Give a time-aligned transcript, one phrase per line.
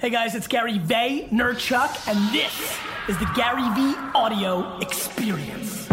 [0.00, 5.86] Hey guys, it's Gary Vaynerchuk, and this is the Gary V Audio Experience.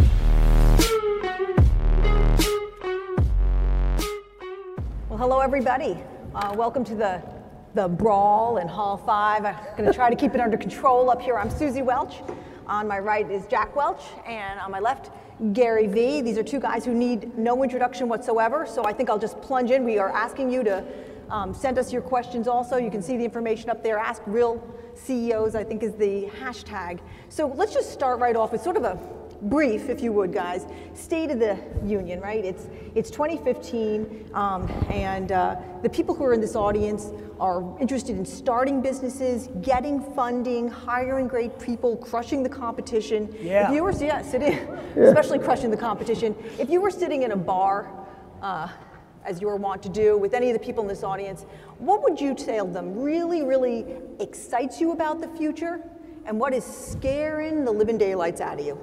[5.09, 6.01] Well, hello everybody.
[6.33, 7.21] Uh, welcome to the
[7.73, 9.43] the brawl in Hall Five.
[9.43, 11.37] I'm going to try to keep it under control up here.
[11.37, 12.21] I'm Suzy Welch.
[12.65, 15.11] On my right is Jack Welch, and on my left,
[15.51, 16.21] Gary V.
[16.21, 18.65] These are two guys who need no introduction whatsoever.
[18.65, 19.83] So I think I'll just plunge in.
[19.83, 20.85] We are asking you to
[21.29, 22.77] um, send us your questions also.
[22.77, 23.97] You can see the information up there.
[23.97, 24.63] Ask Real
[24.95, 26.99] CEOs, I think, is the hashtag.
[27.29, 28.99] So let's just start right off with sort of a
[29.43, 32.43] brief, if you would, guys, State of the Union, right?
[32.43, 38.17] It's, it's 2015, um, and uh, the people who are in this audience are interested
[38.17, 43.33] in starting businesses, getting funding, hiring great people, crushing the competition.
[43.39, 43.69] Yeah.
[43.69, 44.53] If you were, yeah, sitting,
[44.97, 46.35] especially crushing the competition.
[46.57, 47.91] If you were sitting in a bar,
[48.41, 48.69] uh,
[49.27, 51.43] as you are wont to do with any of the people in this audience,
[51.79, 53.85] what would you tell them really, really
[54.19, 55.81] excites you about the future?
[56.25, 58.79] And what is scaring the living daylights out of you?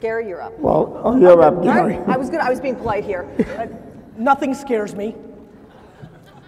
[0.00, 0.58] Gary, you're up.
[0.58, 1.96] Well, oh, you're up, Gary.
[1.98, 2.40] right, I was good.
[2.40, 3.28] I was being polite here.
[3.56, 3.66] Uh,
[4.16, 5.14] nothing scares me.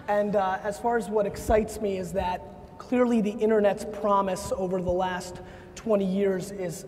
[0.07, 2.41] And uh, as far as what excites me is that
[2.77, 5.39] clearly the internet's promise over the last
[5.75, 6.85] 20 years is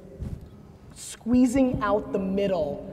[0.95, 2.83] squeezing out the middle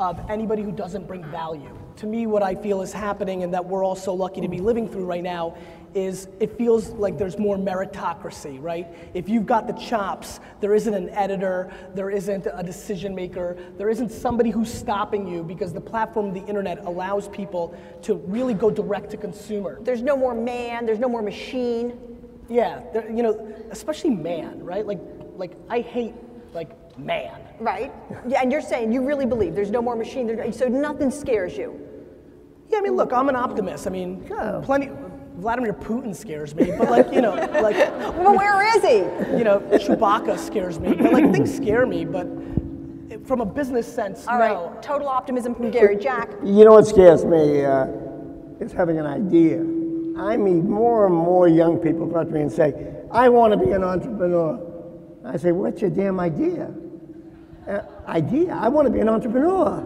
[0.00, 1.76] of anybody who doesn't bring value.
[1.98, 4.60] To me, what I feel is happening and that we're all so lucky to be
[4.60, 5.56] living through right now
[5.94, 8.86] is it feels like there's more meritocracy, right?
[9.14, 13.88] If you've got the chops, there isn't an editor, there isn't a decision maker, there
[13.88, 18.54] isn't somebody who's stopping you because the platform of the internet allows people to really
[18.54, 19.78] go direct to consumer.
[19.82, 20.86] There's no more man.
[20.86, 21.98] There's no more machine.
[22.48, 24.86] Yeah, there, you know, especially man, right?
[24.86, 25.00] Like,
[25.36, 26.14] like I hate
[26.54, 27.40] like man.
[27.58, 27.92] Right?
[28.28, 31.56] Yeah, and you're saying you really believe there's no more machine, there- so nothing scares
[31.56, 31.87] you.
[32.70, 33.86] Yeah, I mean, look, I'm an optimist.
[33.86, 34.60] I mean, Yeah.
[34.62, 34.90] plenty.
[35.36, 37.76] Vladimir Putin scares me, but like you know, like
[38.18, 38.98] Well, where is he?
[39.38, 40.94] you know, Chewbacca scares me.
[40.94, 42.26] But like things scare me, but
[43.24, 44.40] from a business sense, All no.
[44.70, 45.96] right, total optimism from Gary.
[45.96, 47.86] Jack, You know what scares me uh,
[48.58, 49.60] is having an idea.
[50.20, 52.74] I meet more and more young people come up to me and say,
[53.12, 54.58] I want to be an entrepreneur.
[55.24, 56.68] I say, what's your damn idea?
[57.68, 58.54] Uh, idea?
[58.54, 59.82] I want to be an entrepreneur.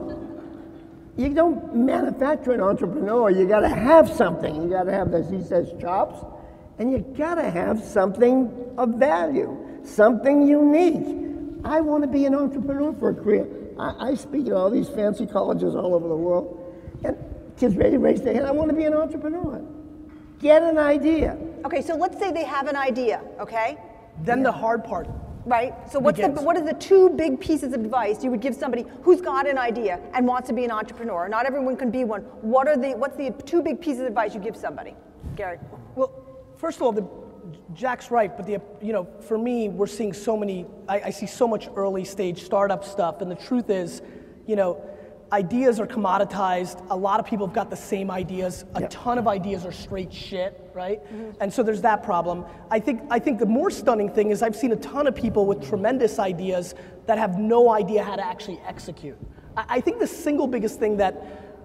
[1.17, 3.31] You don't manufacture an entrepreneur.
[3.31, 4.63] You got to have something.
[4.63, 6.25] You got to have, as he says, chops,
[6.79, 11.61] and you got to have something of value, something unique.
[11.65, 13.47] I want to be an entrepreneur for a career.
[13.79, 16.59] I, I speak at all these fancy colleges all over the world,
[17.05, 17.17] and
[17.59, 18.47] kids ready to raise their hand.
[18.47, 19.63] I want to be an entrepreneur.
[20.41, 21.39] Get an idea.
[21.65, 23.79] okay, so let's say they have an idea, okay?
[24.25, 25.09] Then the hard part.
[25.45, 25.75] Right?
[25.91, 28.85] So what's the, what are the two big pieces of advice you would give somebody
[29.03, 31.29] who's got an idea and wants to be an entrepreneur?
[31.29, 32.23] Not everyone can be one.
[32.43, 34.95] What are the what's the two big pieces of advice you give somebody?
[35.35, 35.59] Gary.
[35.97, 36.13] Well,
[36.57, 37.07] first of all, the,
[37.75, 40.67] Jack's right, but the you know, for me, we're seeing so many.
[40.89, 44.01] I, I see so much early stage startup stuff, and the truth is,
[44.47, 44.81] you know,
[45.33, 46.87] ideas are commoditized.
[46.91, 48.65] A lot of people have got the same ideas.
[48.75, 51.03] A ton of ideas are straight shit, right?
[51.05, 51.31] Mm-hmm.
[51.41, 52.45] And so there's that problem.
[52.71, 55.47] I think I think the more stunning thing is I've seen a ton of people
[55.47, 56.75] with tremendous ideas
[57.07, 59.17] that have no idea how to actually execute.
[59.57, 61.15] I, I think the single biggest thing that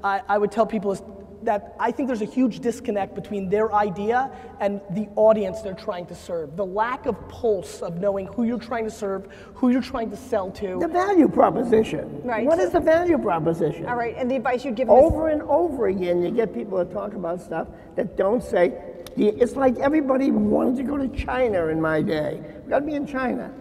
[0.03, 1.01] I, I would tell people is
[1.43, 6.05] that I think there's a huge disconnect between their idea and the audience they're trying
[6.07, 6.55] to serve.
[6.55, 10.17] The lack of pulse of knowing who you're trying to serve, who you're trying to
[10.17, 10.79] sell to.
[10.79, 12.21] The value proposition.
[12.23, 12.45] Right.
[12.45, 13.85] What is the value proposition?
[13.85, 16.91] All right, and the advice you'd give Over and over again, you get people to
[16.91, 18.73] talk about stuff that don't say,
[19.15, 22.41] it's like everybody wanted to go to China in my day.
[22.63, 23.53] We gotta be in China.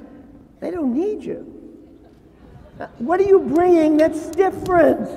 [0.60, 1.52] They don't need you.
[2.98, 5.08] What are you bringing that's different?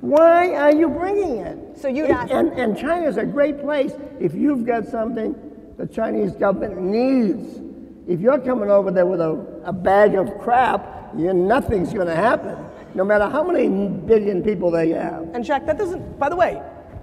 [0.00, 1.78] Why are you bringing it?
[1.78, 5.34] So you'd It- ask- And, and China's a great place if you've got something
[5.76, 7.58] the Chinese government needs.
[8.06, 12.56] If you're coming over there with a, a bag of crap, you nothing's gonna happen,
[12.94, 15.28] no matter how many billion people they have.
[15.34, 16.60] And Jack, that doesn't, by the way,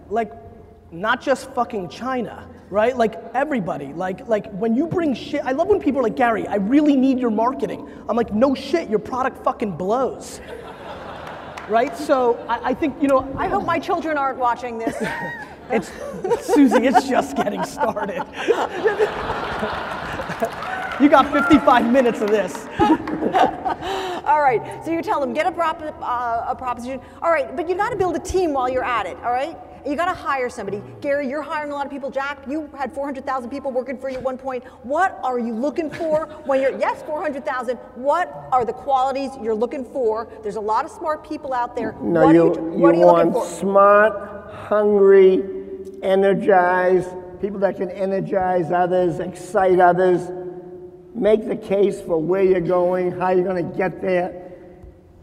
[0.09, 0.31] like,
[0.91, 2.95] not just fucking China, right?
[2.95, 3.93] Like everybody.
[3.93, 6.95] Like, like when you bring shit, I love when people are like, Gary, I really
[6.95, 7.89] need your marketing.
[8.07, 10.39] I'm like, no shit, your product fucking blows.
[11.69, 11.95] Right?
[11.97, 14.95] So I, I think, you know, I hope my children aren't watching this.
[15.69, 15.91] it's,
[16.45, 18.23] Suzy, it's just getting started.
[21.01, 22.67] you got 55 minutes of this.
[22.79, 27.01] all right, so you tell them, get a, prop, uh, a proposition.
[27.21, 29.57] All right, but you've got to build a team while you're at it, all right?
[29.85, 30.81] You got to hire somebody.
[31.01, 32.09] Gary, you're hiring a lot of people.
[32.09, 34.63] Jack, you had 400,000 people working for you at one point.
[34.83, 37.77] What are you looking for when you're, yes, 400,000.
[37.95, 40.27] What are the qualities you're looking for?
[40.43, 41.93] There's a lot of smart people out there.
[42.01, 43.59] No, what you, are you, what are you you looking want for?
[43.59, 45.43] smart, hungry,
[46.03, 47.09] energized,
[47.41, 50.29] people that can energize others, excite others,
[51.13, 54.51] make the case for where you're going, how you're going to get there,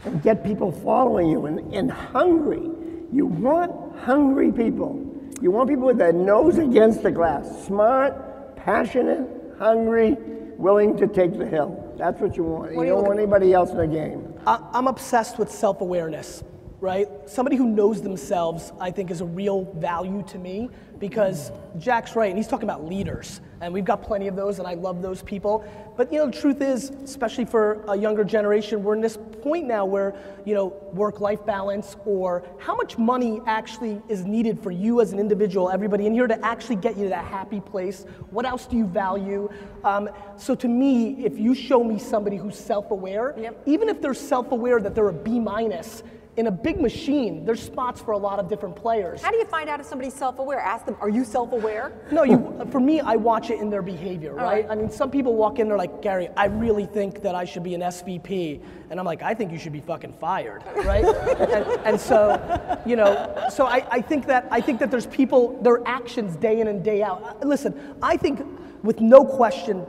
[0.03, 2.69] and get people following you and, and hungry.
[3.11, 5.01] You want hungry people.
[5.41, 10.15] You want people with their nose against the glass, smart, passionate, hungry,
[10.57, 11.93] willing to take the hill.
[11.97, 12.73] That's what you want.
[12.73, 14.33] What you you don't want anybody else in the game.
[14.45, 16.43] I, I'm obsessed with self awareness,
[16.85, 17.07] right?
[17.25, 22.29] Somebody who knows themselves, I think, is a real value to me because Jack's right,
[22.29, 25.23] and he's talking about leaders, and we've got plenty of those, and I love those
[25.23, 25.65] people.
[25.97, 29.65] But you know, the truth is, especially for a younger generation, we're in this point
[29.65, 30.13] now where
[30.45, 35.17] you know, work-life balance or how much money actually is needed for you as an
[35.19, 38.05] individual, everybody in here, to actually get you to that happy place.
[38.29, 39.49] What else do you value?
[39.83, 40.07] Um,
[40.37, 43.63] so to me, if you show me somebody who's self-aware, Yep.
[43.65, 46.03] even if they're self-aware that they're a B minus,
[46.37, 49.21] in a big machine, there's spots for a lot of different players.
[49.21, 50.59] How do you find out if somebody's self-aware?
[50.59, 51.93] Ask them, are you self-aware?
[52.11, 52.67] No, you.
[52.71, 54.65] For me, I watch it in their behavior, right?
[54.65, 54.67] right.
[54.69, 57.63] I mean, some people walk in, they're like, Gary, I really think that I should
[57.63, 61.05] be an SVP, and I'm like, I think you should be fucking fired, right?
[61.39, 65.61] and, and so, you know, so I, I think that I think that there's people,
[65.61, 67.23] their actions day in and day out.
[67.23, 68.41] Uh, Listen, I think
[68.83, 69.85] with no question,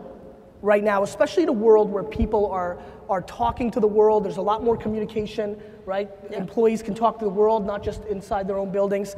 [0.63, 2.79] right now, especially in a world where people are
[3.09, 4.25] are talking to the world.
[4.25, 6.11] There's a lot more communication, right?
[6.33, 9.17] Employees can talk to the world, not just inside their own buildings.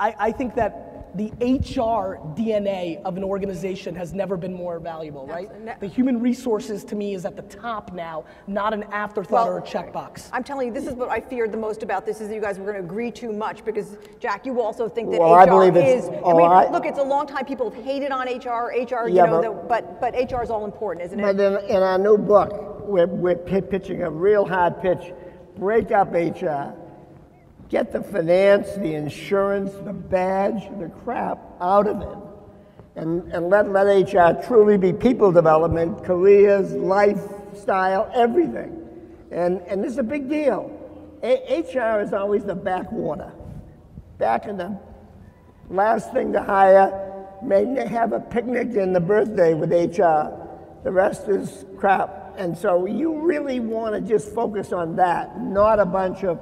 [0.00, 0.84] I, I think that
[1.16, 5.48] the HR DNA of an organization has never been more valuable, right?
[5.66, 9.58] Abs- The human resources to me is at the top now, not an afterthought or
[9.58, 10.28] a checkbox.
[10.32, 12.40] I'm telling you, this is what I feared the most about this is that you
[12.42, 15.44] guys were going to agree too much because Jack, you also think that Well, I
[15.44, 16.10] HR believe it's- is.
[16.22, 18.70] oh, I mean, I- look, it's a long time people have hated on HR.
[18.74, 21.22] HR, you know, but- the, but but HR is all important, isn't it?
[21.22, 21.64] But it?
[21.70, 25.12] in, in our new book, we're, we're pitching a real hard pitch.
[25.58, 26.72] Break up HR.
[27.68, 32.18] Get the finance, the insurance, the badge, the crap out of it.
[32.96, 38.74] And, and let, let HR truly be people development, careers, lifestyle, everything.
[39.30, 40.72] And, and this is a big deal.
[41.22, 43.32] A- HR is always the backwater.
[44.18, 44.78] Back in the
[45.68, 50.32] last thing to hire, may have a picnic in the birthday with HR.
[50.84, 52.27] The rest is crap.
[52.38, 56.38] And so you really want to just focus on that, not a bunch of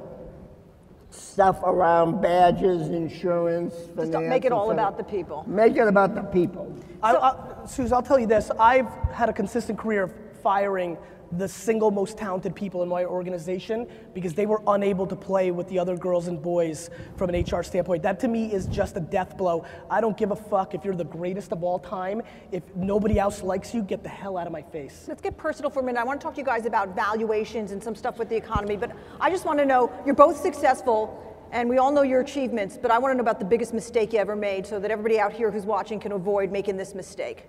[1.09, 4.29] stuff around badges, insurance, Just finance.
[4.29, 5.43] make it all about the people.
[5.47, 6.77] Make it about the people.
[7.03, 8.51] I, I, Suze, I'll tell you this.
[8.61, 10.13] I've had a consistent career of
[10.43, 10.99] firing
[11.33, 15.69] the single most talented people in my organization because they were unable to play with
[15.69, 18.03] the other girls and boys from an HR standpoint.
[18.03, 19.65] That to me is just a death blow.
[19.91, 22.23] I don't give a fuck if you're the greatest of all time.
[22.53, 25.07] If nobody else likes you, get the hell out of my face.
[25.09, 26.01] Let's get personal for a minute.
[26.01, 28.77] I want to talk to you guys about valuations and some stuff with the economy,
[28.77, 31.23] but I just want to know you're both successful
[31.53, 34.13] and we all know your achievements, but I want to know about the biggest mistake
[34.13, 37.47] you ever made so that everybody out here who's watching can avoid making this mistake.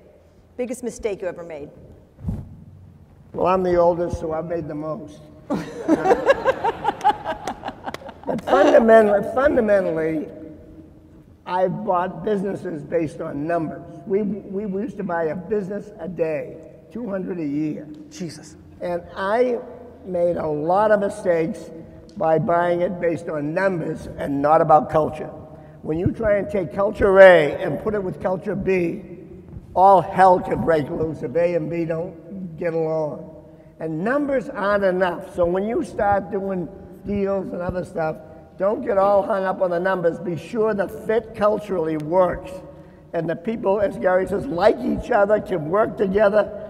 [0.55, 1.69] Biggest mistake you ever made.
[3.37, 5.21] Well, I'm the oldest, so I've made the most.
[5.47, 5.63] but
[8.45, 10.27] fundamentally, fundamentally,
[11.45, 13.83] I've bought businesses based on numbers.
[14.07, 16.57] We, we, we used to buy a business a day,
[16.91, 17.87] 200 a year.
[18.09, 18.55] Jesus.
[18.81, 19.59] And I
[20.03, 21.69] made a lot of mistakes
[22.17, 25.29] by buying it based on numbers and not about culture.
[25.83, 29.03] When you try and take culture A and put it with culture B,
[29.75, 32.26] all hell can break loose if A and B don't
[32.57, 33.33] get along.
[33.79, 35.35] And numbers aren't enough.
[35.35, 36.67] So when you start doing
[37.05, 38.17] deals and other stuff,
[38.57, 40.19] don't get all hung up on the numbers.
[40.19, 42.51] Be sure the fit culturally works.
[43.13, 46.63] And the people, as Gary says, like each other, can work together.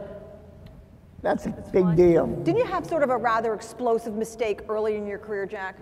[1.21, 2.27] That's a big deal.
[2.27, 5.77] Didn't you have sort of a rather explosive mistake early in your career, Jack?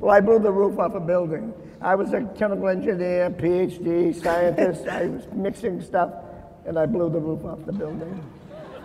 [0.00, 1.52] Well, I blew the roof off a building.
[1.80, 4.88] I was a chemical engineer, PhD, scientist.
[4.88, 6.12] I was mixing stuff,
[6.66, 8.24] and I blew the roof off the building.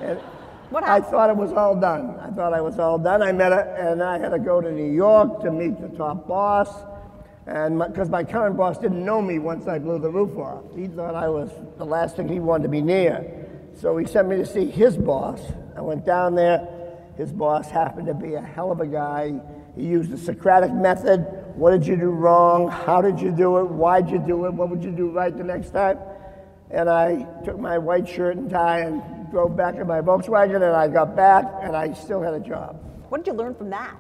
[0.02, 0.20] And
[0.70, 2.20] What I thought it was all done.
[2.20, 3.24] I thought I was all done.
[3.24, 6.28] I met her, and I had to go to New York to meet the top
[6.28, 6.70] boss.
[7.48, 10.88] And because my, current boss didn't know me once I blew the roof off, he
[10.88, 11.50] thought I was
[11.80, 13.48] the last thing he wanted to be near.
[13.82, 15.42] So he sent me to see his boss.
[15.76, 16.68] I went down there.
[17.18, 19.42] His boss happened to be a hell of a guy.
[19.76, 21.26] He used the Socratic method.
[21.56, 22.70] What did you do wrong?
[22.70, 23.64] How did you do it?
[23.64, 24.54] Why'd you do it?
[24.54, 25.98] What would you do right the next time?
[26.70, 30.76] And I took my white shirt and tie and drove back in my Volkswagen, and
[30.76, 32.82] I got back, and I still had a job.
[33.10, 33.96] What did you learn from that?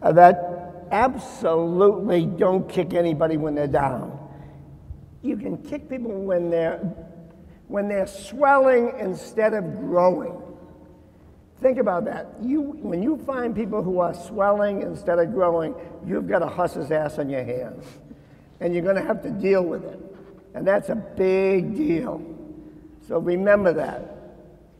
[0.00, 4.18] Uh, that absolutely don't kick anybody when they're down.
[5.22, 6.78] You can kick people when they're
[7.66, 10.40] when they're swelling instead of growing.
[11.60, 12.28] Think about that.
[12.40, 15.74] You when you find people who are swelling instead of growing,
[16.06, 17.84] you've got a huss's ass on your hands,
[18.60, 20.00] and you're going to have to deal with it.
[20.54, 22.22] And that's a big deal.
[23.06, 24.17] So remember that.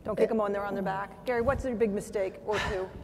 [0.03, 1.25] Don't kick them when they're on their back.
[1.25, 2.89] Gary, what's your big mistake or two?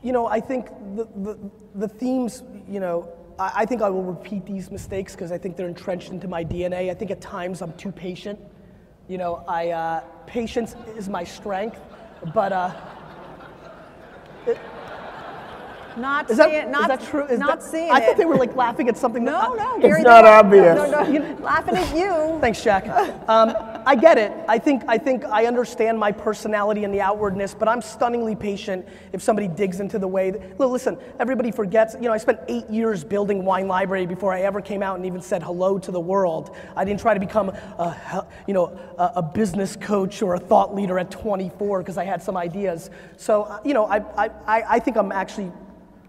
[0.00, 1.36] You know, I think the, the,
[1.74, 5.56] the themes, you know, I, I think I will repeat these mistakes because I think
[5.56, 6.88] they're entrenched into my DNA.
[6.88, 8.38] I think at times I'm too patient.
[9.08, 11.80] You know, I, uh, patience is my strength,
[12.32, 12.70] but uh,
[15.96, 17.24] Not is that, seeing, not, is that true?
[17.26, 18.06] Is not that, seeing I it.
[18.06, 19.24] thought they were like laughing at something.
[19.24, 20.02] no, that, no, It's Gary.
[20.02, 20.76] not they were- obvious.
[20.92, 22.38] No, no, laughing at you.
[22.40, 22.86] Thanks, Jack.
[23.28, 23.48] Um,
[23.88, 24.30] I get it.
[24.46, 28.86] I think, I think I understand my personality and the outwardness, but I'm stunningly patient
[29.14, 30.30] if somebody digs into the way.
[30.30, 31.94] That, listen, everybody forgets.
[31.94, 35.06] You know, I spent eight years building Wine Library before I ever came out and
[35.06, 36.54] even said hello to the world.
[36.76, 40.74] I didn't try to become a, you know, a, a business coach or a thought
[40.74, 42.90] leader at 24 because I had some ideas.
[43.16, 45.50] So, uh, you know, I, I I think I'm actually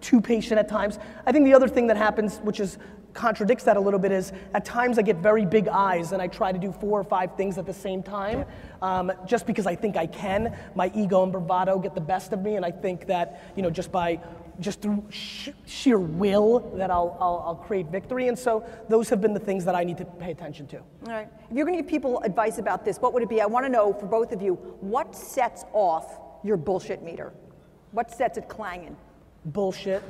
[0.01, 0.99] too patient at times.
[1.25, 2.77] I think the other thing that happens, which is
[3.13, 6.27] contradicts that a little bit, is at times I get very big eyes and I
[6.27, 8.45] try to do four or five things at the same time,
[8.81, 10.57] um, just because I think I can.
[10.75, 13.69] My ego and bravado get the best of me, and I think that you know
[13.69, 14.19] just by
[14.59, 18.27] just through sh- sheer will that I'll, I'll, I'll create victory.
[18.27, 20.77] And so those have been the things that I need to pay attention to.
[20.79, 21.29] All right.
[21.49, 23.41] If you're going to give people advice about this, what would it be?
[23.41, 27.31] I want to know for both of you what sets off your bullshit meter?
[27.91, 28.95] What sets it clanging?
[29.45, 30.03] Bullshit.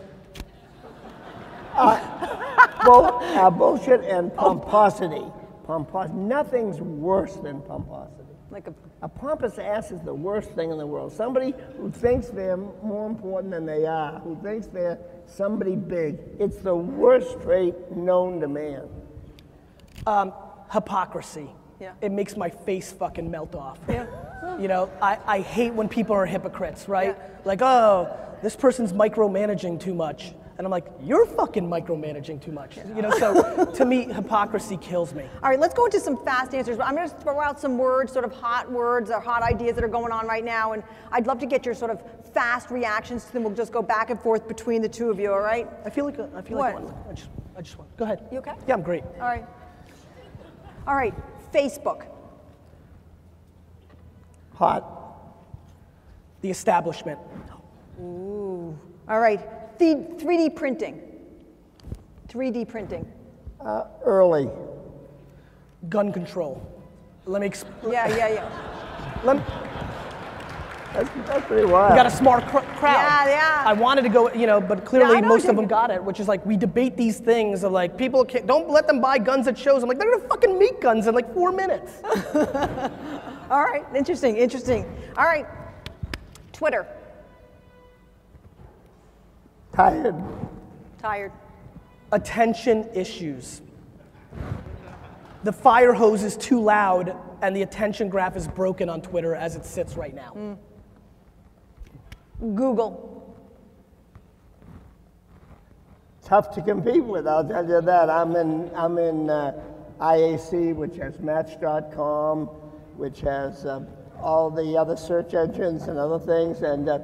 [2.85, 5.25] Bull, uh, bullshit and pomposity.
[5.67, 8.23] Pompos- Nothing's worse than pomposity.
[8.51, 11.11] Like a A pompous ass is the worst thing in the world.
[11.13, 16.17] Somebody who thinks they're more important than they are, who thinks they're somebody big.
[16.39, 18.87] It's the worst trait known to man.
[20.07, 20.33] Um,
[20.71, 21.49] hypocrisy.
[21.79, 21.93] Yeah.
[22.01, 23.79] It makes my face fucking melt off.
[23.87, 24.05] Yeah.
[24.59, 27.15] You know, I, I hate when people are hypocrites, right?
[27.17, 27.27] Yeah.
[27.45, 28.09] Like, oh,
[28.41, 30.33] this person's micromanaging too much.
[30.59, 32.75] And I'm like, you're fucking micromanaging too much.
[32.93, 35.23] You know, so to me, hypocrisy kills me.
[35.41, 36.77] All right, let's go into some fast answers.
[36.81, 39.85] I'm going to throw out some words, sort of hot words or hot ideas that
[39.85, 43.23] are going on right now, and I'd love to get your sort of fast reactions
[43.23, 43.45] to them.
[43.45, 45.65] We'll just go back and forth between the two of you, all right?
[45.85, 46.83] I feel like, I feel like What?
[46.83, 46.93] one.
[47.09, 48.27] I just, I just want, go ahead.
[48.29, 48.55] You okay?
[48.67, 49.05] Yeah, I'm great.
[49.13, 49.45] All right.
[50.85, 51.13] All right,
[51.53, 52.05] Facebook.
[54.55, 54.83] Hot.
[56.41, 57.17] The establishment.
[58.01, 58.77] Ooh.
[59.07, 59.39] All right,
[59.79, 61.01] 3D printing.
[62.27, 63.11] 3D printing.
[63.59, 64.49] Uh, early.
[65.89, 66.61] Gun control.
[67.25, 67.93] Let me, explain.
[67.93, 69.19] Yeah, yeah, yeah.
[69.23, 69.43] let me,
[70.93, 71.91] That's, that's pretty wild.
[71.91, 72.93] We got a smart cr- crowd.
[72.93, 73.63] Yeah, yeah.
[73.65, 75.55] I wanted to go, you know, but clearly Yeah, most of Jake.
[75.57, 78.69] them got it, which is like we debate these things of like people can't, don't
[78.69, 79.83] let them buy guns at shows.
[79.83, 82.01] I'm like they're gonna fucking make guns in like four minutes.
[83.51, 84.85] All right, interesting, interesting.
[85.17, 85.45] All right,
[86.51, 86.87] Twitter.
[89.79, 90.15] Tired.
[90.97, 91.31] Tired.
[92.11, 93.61] Attention issues.
[95.45, 99.55] The fire hose is too loud, and the attention graph is broken on Twitter as
[99.55, 100.57] it sits right now.
[102.41, 103.33] Google.
[106.25, 108.09] Tough to compete with, I'll tell you that.
[108.09, 109.63] I'm in, I'm in uh,
[110.01, 112.47] IAC, which has Match.com,
[112.97, 113.85] which has uh,
[114.21, 116.99] all the other search engines and other things, and uh,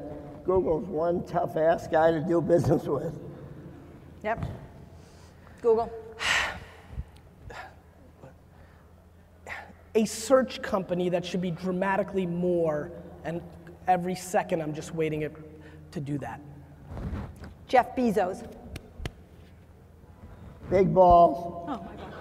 [0.45, 3.13] Google's one tough ass guy to do business with.
[4.23, 4.45] Yep.
[5.61, 5.91] Google.
[9.95, 12.91] A search company that should be dramatically more,
[13.23, 13.41] and
[13.87, 15.33] every second I'm just waiting it
[15.91, 16.39] to do that.
[17.67, 18.47] Jeff Bezos.
[20.69, 21.65] Big balls.
[21.67, 22.11] Oh my God.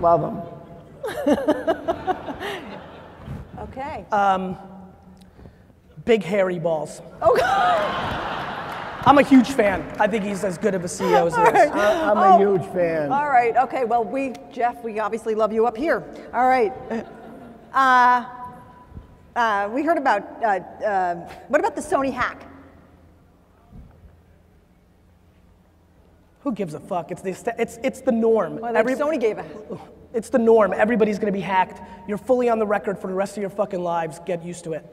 [0.00, 0.42] Love them.
[3.76, 4.04] Okay.
[6.04, 7.00] Big hairy balls.
[7.22, 8.20] oh God.
[9.06, 9.82] I'm a huge fan.
[10.00, 11.70] I think he's as good of a CEO as there is.
[11.72, 12.34] I- I'm Oh.
[12.36, 13.12] a huge fan.
[13.12, 13.54] All right.
[13.56, 13.84] Okay.
[13.84, 16.02] Well, we, Jeff, we obviously love you up here.
[16.32, 16.72] All right.
[17.72, 18.24] Uh,
[19.36, 20.22] uh, we heard about.
[20.42, 20.46] Uh,
[20.84, 21.14] uh,
[21.48, 22.46] what about the Sony hack?
[26.40, 27.10] Who gives a fuck?
[27.10, 28.58] It's the, it's, it's the norm.
[28.60, 29.44] Well, Every- Sony gave a.
[30.14, 30.72] it's the norm.
[30.72, 31.82] Everybody's gonna be hacked.
[32.08, 34.20] You're fully on the record for the rest of your fucking lives.
[34.24, 34.86] Get used to it.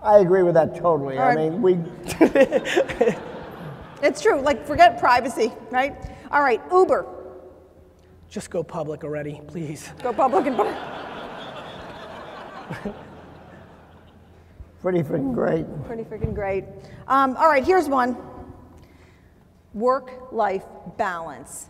[0.00, 1.18] I agree with that totally.
[1.18, 1.52] All I right.
[1.52, 1.74] mean, we,
[4.02, 4.40] It's true.
[4.40, 5.94] Like, forget privacy, right?
[6.32, 6.60] All right.
[6.72, 7.06] Uber.
[8.28, 9.88] Just go public already, please.
[10.02, 10.56] Go public and.
[14.82, 15.64] pretty freaking great.
[15.86, 16.64] Pretty freaking great.
[17.06, 17.64] Um, all right.
[17.64, 18.16] Here's one.
[19.72, 20.64] Work-life
[20.96, 21.68] balance.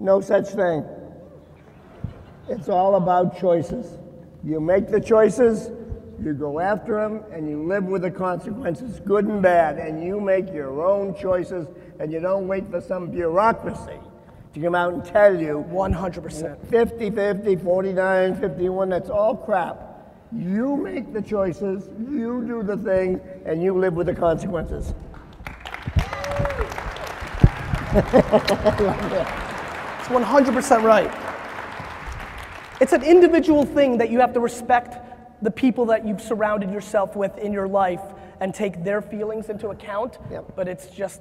[0.00, 0.84] No such thing.
[2.48, 3.98] It's all about choices.
[4.44, 5.70] You make the choices,
[6.22, 10.20] You go after them and you live with the consequences, good and bad, and you
[10.20, 11.68] make your own choices
[12.00, 13.98] and you don't wait for some bureaucracy
[14.54, 16.66] to come out and tell you 100%.
[16.66, 19.84] 50 50, 49 51, that's all crap.
[20.32, 24.94] You make the choices, you do the thing, and you live with the consequences.
[30.10, 31.12] It's 100% right.
[32.80, 34.96] It's an individual thing that you have to respect
[35.42, 38.00] the people that you've surrounded yourself with in your life
[38.40, 40.16] and take their feelings into account.
[40.30, 40.52] Yep.
[40.56, 41.20] But it's just,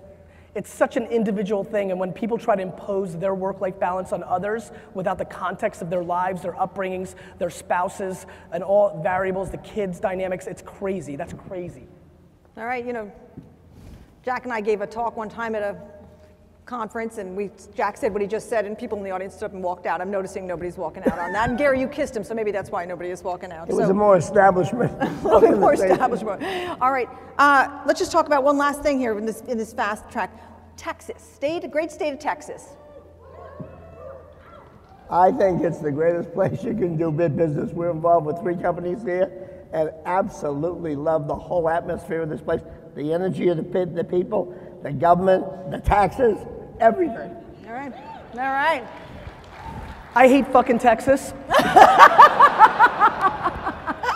[0.55, 1.91] it's such an individual thing.
[1.91, 5.81] And when people try to impose their work life balance on others without the context
[5.81, 11.17] of their lives, their upbringings, their spouses, and all variables, the kids' dynamics, it's crazy.
[11.17, 11.87] That's crazy.
[12.55, 13.11] All right, you know,
[14.23, 15.77] Jack and I gave a talk one time at a
[16.67, 19.45] conference, and we Jack said what he just said, and people in the audience stood
[19.45, 20.01] up and walked out.
[20.01, 21.49] I'm noticing nobody's walking out on that.
[21.49, 23.69] And Gary, you kissed him, so maybe that's why nobody is walking out.
[23.69, 24.91] It was so, a more establishment.
[25.01, 26.43] a bit more establishment.
[26.79, 27.09] All right,
[27.39, 30.31] uh, let's just talk about one last thing here in this in this fast track.
[30.77, 32.75] Texas, state, great state of Texas.
[35.09, 37.71] I think it's the greatest place you can do big business.
[37.71, 42.61] We're involved with three companies here and absolutely love the whole atmosphere of this place,
[42.95, 46.37] the energy of the, the people, the government, the taxes,
[46.79, 47.35] everything.
[47.67, 47.93] All right,
[48.33, 48.87] all right.
[50.15, 51.33] I hate fucking Texas.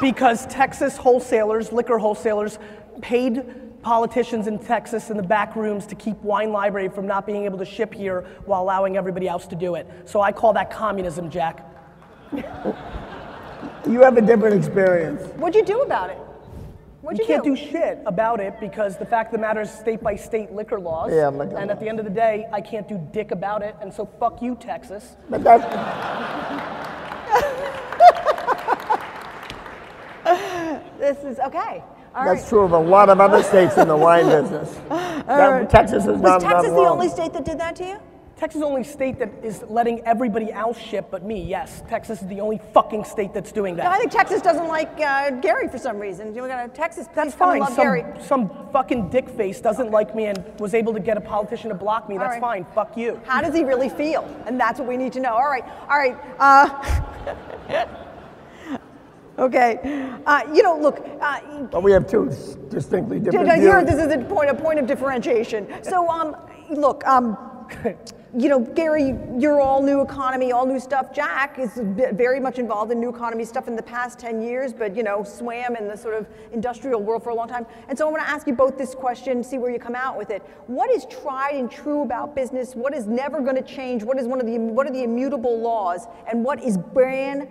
[0.02, 2.58] because Texas wholesalers, liquor wholesalers,
[3.02, 3.44] paid
[3.84, 7.58] politicians in Texas in the back rooms to keep Wine Library from not being able
[7.60, 9.88] to ship here while allowing everybody else to do it.
[10.06, 11.66] So I call that communism, Jack.
[13.88, 15.22] You have a different experience.
[15.36, 16.18] What'd you do about it?
[17.12, 19.70] What'd You you, can't do shit about it because the fact of the matter is
[19.70, 21.12] state by state liquor laws.
[21.14, 23.76] Yeah, liquor and at the end of the day, I can't do dick about it.
[23.82, 25.18] And so fuck you, Texas.
[25.30, 25.66] But that's,
[30.98, 31.84] This is okay.
[32.16, 32.48] All that's right.
[32.50, 34.80] true of a lot of other states in the wine business.
[35.26, 37.98] That- Texas is not Was Texas the only state that did that to you?
[38.42, 41.44] Texas is the only state that is letting everybody else ship but me.
[41.44, 43.84] Yes, Texas is the only fucking state that's doing that.
[43.84, 46.34] No, I think Texas doesn't like uh, Gary for some reason.
[46.34, 47.06] You got Texas.
[47.14, 47.60] That's please come and fine.
[47.60, 48.04] Love Some, Gary.
[48.26, 51.76] some fucking dick face doesn't like me and was able to get a politician to
[51.76, 52.16] block me.
[52.16, 52.66] All That's right.
[52.66, 52.66] fine.
[52.74, 53.22] Fuck you.
[53.28, 54.24] How does he really feel?
[54.48, 55.34] And that's what we need to know.
[55.34, 56.18] All right, all right.
[56.40, 57.86] Uh,
[59.38, 60.10] okay.
[60.26, 60.98] Uh, you know, look.
[61.22, 62.26] Uh, But we have two
[62.70, 63.96] distinctly different here, views.
[63.96, 65.68] this is a point, a point of differentiation.
[65.84, 66.36] So, um,
[66.72, 67.06] look.
[67.06, 67.38] Um,
[68.38, 71.14] you know, Gary, you're all new economy, all new stuff.
[71.14, 74.96] Jack is very much involved in new economy stuff in the past 10 years, but,
[74.96, 77.66] you know, swam in the sort of industrial world for a long time.
[77.90, 80.18] And so I want to ask you both this question, see where you come out
[80.18, 80.42] with it.
[80.68, 82.74] What is tried and true about business?
[82.74, 84.02] What is never going to change?
[84.02, 86.08] What is one of the, what are the immutable laws?
[86.32, 87.50] And what is brand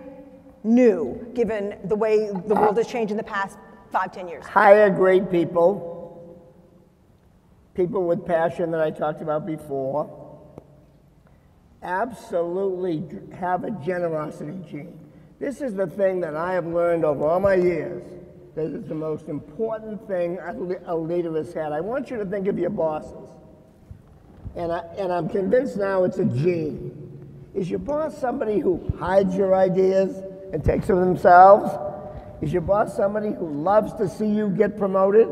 [0.63, 3.59] new, given the way the world has changed in the past
[3.91, 4.45] five, 10 years?
[4.47, 6.41] Hire great people,
[7.75, 10.20] people with passion that I talked about before.
[11.83, 13.03] Absolutely
[13.35, 14.99] have a generosity gene.
[15.39, 18.03] This is the thing that I have learned over all my years
[18.55, 20.37] that is the most important thing
[20.85, 21.71] a leader has had.
[21.71, 23.29] I want you to think of your bosses.
[24.55, 26.97] And, I, and I'm convinced now it's a gene.
[27.53, 30.21] Is your boss somebody who hides your ideas
[30.53, 31.71] and takes them themselves?
[32.41, 35.29] Is your boss somebody who loves to see you get promoted?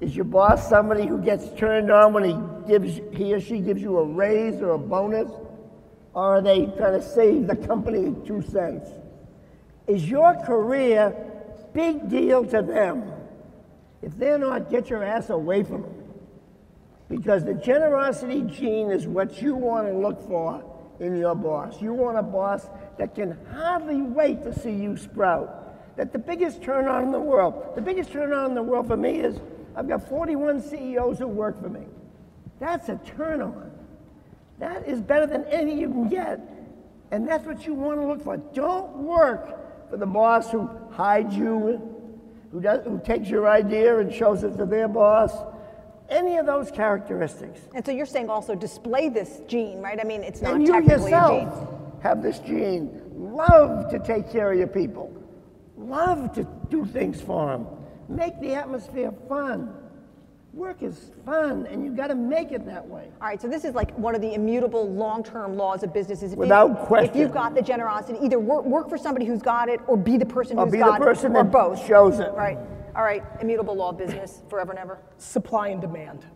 [0.00, 3.80] Is your boss somebody who gets turned on when he gives he or she gives
[3.82, 5.30] you a raise or a bonus?
[6.14, 8.90] Or are they trying to save the company two cents?
[9.86, 11.14] Is your career
[11.72, 13.12] big deal to them?
[14.02, 15.94] If they're not, get your ass away from them.
[17.08, 20.64] Because the generosity gene is what you want to look for
[21.00, 21.80] in your boss.
[21.82, 22.68] You want a boss
[22.98, 25.96] that can hardly wait to see you sprout.
[25.96, 28.86] That the biggest turn on in the world, the biggest turn on in the world
[28.86, 29.40] for me is
[29.74, 31.84] I've got 41 CEOs who work for me.
[32.58, 33.69] That's a turn on.
[34.60, 36.38] That is better than any you can get.
[37.10, 38.36] And that's what you want to look for.
[38.36, 41.80] Don't work for the boss who hides you,
[42.52, 45.32] who, does, who takes your idea and shows it to their boss.
[46.10, 47.60] Any of those characteristics.
[47.74, 49.98] And so you're saying also display this gene, right?
[49.98, 51.46] I mean, it's not and you technically a gene.
[51.46, 53.00] yourself have this gene.
[53.14, 55.12] Love to take care of your people.
[55.76, 57.66] Love to do things for them.
[58.08, 59.72] Make the atmosphere fun.
[60.52, 63.08] Work is fun, and you've got to make it that way.
[63.20, 66.32] All right, so this is like one of the immutable long-term laws of businesses.
[66.32, 67.10] If you- Without question.
[67.10, 70.16] If you've got the generosity, either work, work for somebody who's got it, or be
[70.16, 71.84] the person Or who's be the got person it, or both.
[71.86, 72.32] shows it.
[72.34, 72.58] Right.
[72.96, 73.22] All right.
[73.40, 74.98] Immutable law of business, forever and ever.
[75.18, 76.26] Supply and demand.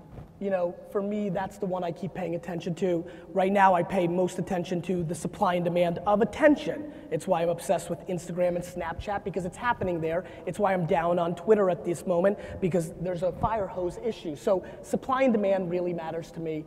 [0.45, 3.03] You know, for me, that's the one I keep paying attention to.
[3.33, 6.93] Right now, I pay most attention to the supply and demand of attention.
[7.11, 10.25] It's why I'm obsessed with Instagram and Snapchat because it's happening there.
[10.45, 14.37] It's why I'm down on Twitter at this moment because there's a fire hose issue.
[14.37, 16.67] So, supply and demand really matters to me.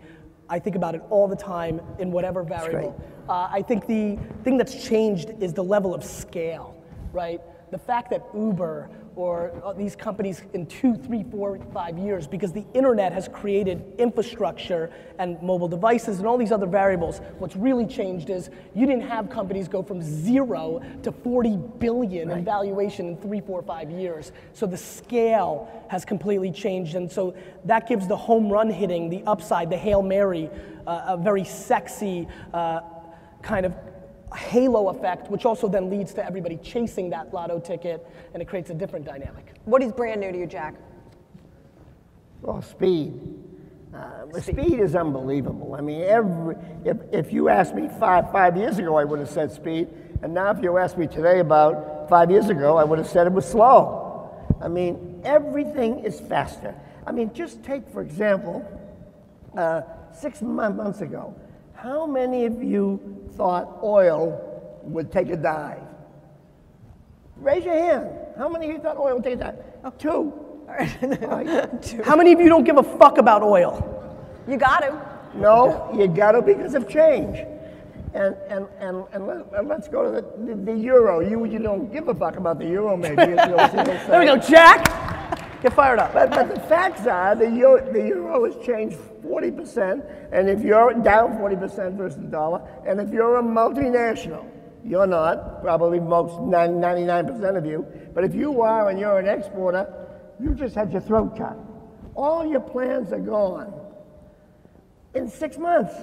[0.50, 3.00] I think about it all the time in whatever variable.
[3.30, 7.42] Uh, I think the thing that's changed is the level of scale, right?
[7.70, 12.54] The fact that Uber or uh, these companies in two, three, four, five years, because
[12.54, 17.20] the internet has created infrastructure and mobile devices and all these other variables.
[17.40, 22.46] What's really changed is you didn't have companies go from zero to 40 billion in
[22.46, 24.32] valuation in three, four, five years.
[24.54, 29.24] So the scale has completely changed, and so that gives the home run hitting, the
[29.26, 30.50] upside, the Hail Mary,
[30.86, 32.82] uh, a very sexy uh,
[33.42, 33.74] kind of
[34.36, 38.70] halo effect, which also then leads to everybody chasing that lotto ticket, and it creates
[38.70, 39.54] a different dynamic.
[39.66, 40.76] What is brand new to you, Jack?
[42.42, 43.20] Well, speed.
[43.96, 45.76] Uh, the speed is unbelievable.
[45.76, 49.30] I mean, every, if, if you asked me five, five years ago, I would have
[49.30, 49.88] said speed.
[50.22, 53.28] And now, if you ask me today about five years ago, I would have said
[53.28, 54.30] it was slow.
[54.62, 56.76] I mean, everything is faster.
[57.06, 58.66] I mean, just take, for example,
[59.56, 59.82] uh,
[60.14, 61.34] six months ago,
[61.78, 63.00] how many of you
[63.36, 65.82] thought oil would take a dive?
[67.38, 68.10] Raise your hand.
[68.36, 69.56] How many of you thought oil would take a dive?
[69.84, 69.92] Oh.
[69.92, 70.34] Two.
[70.68, 71.96] Right.
[72.04, 73.74] How many of you don't give a fuck about oil?
[74.50, 75.40] You got to.
[75.40, 77.38] No, you got to because of change.
[78.14, 81.22] And, and, and, and, let, and let's go to the, the, the euro.
[81.22, 83.16] You, you don't give a fuck about the euro, maybe.
[83.16, 85.07] There we go, Jack.
[85.68, 86.14] Get fired up.
[86.14, 90.94] But, but the facts are the euro, the euro has changed 40%, and if you're
[90.94, 94.50] down 40% versus the dollar, and if you're a multinational,
[94.86, 99.94] you're not, probably most 99% of you, but if you are and you're an exporter,
[100.40, 101.58] you just had your throat cut.
[102.16, 103.74] All your plans are gone
[105.16, 105.94] in six months.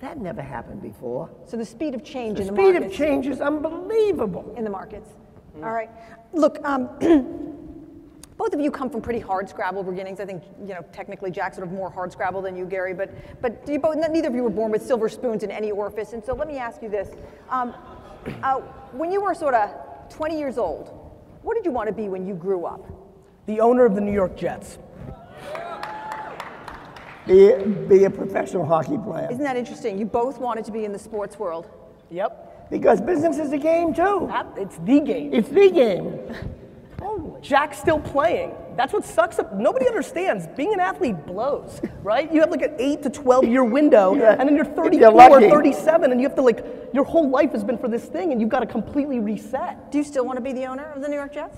[0.00, 1.30] That never happened before.
[1.46, 4.54] So the speed of change The in the speed of change is unbelievable.
[4.58, 5.08] in the markets.
[5.56, 5.90] All right.
[6.34, 6.90] Look, um,
[8.38, 10.20] both of you come from pretty hard scrabble beginnings.
[10.20, 13.12] I think, you know, technically Jack's sort of more hard scrabble than you, Gary, but,
[13.42, 16.12] but you both, neither of you were born with silver spoons in any orifice.
[16.12, 17.10] And so let me ask you this.
[17.50, 17.74] Um,
[18.42, 18.60] uh,
[18.92, 19.70] when you were sort of
[20.10, 20.88] 20 years old,
[21.42, 22.86] what did you want to be when you grew up?
[23.46, 24.78] The owner of the New York Jets.
[27.26, 27.54] Be,
[27.88, 29.28] be a professional hockey player.
[29.30, 29.98] Isn't that interesting?
[29.98, 31.68] You both wanted to be in the sports world.
[32.10, 32.70] Yep.
[32.70, 34.30] Because business is a game too.
[34.56, 35.34] It's the game.
[35.34, 36.20] It's the game.
[37.40, 38.52] Jack's still playing.
[38.76, 39.38] That's what sucks.
[39.38, 39.54] Up.
[39.54, 40.46] Nobody understands.
[40.56, 42.32] Being an athlete blows, right?
[42.32, 44.36] You have like an 8 to 12 year window, Yeah.
[44.38, 47.28] and then you're If 34 you're or 37, and you have to like, your whole
[47.28, 49.90] life has been for this thing, and you've got to completely reset.
[49.92, 51.56] Do you still want to be the owner of the New York Jets?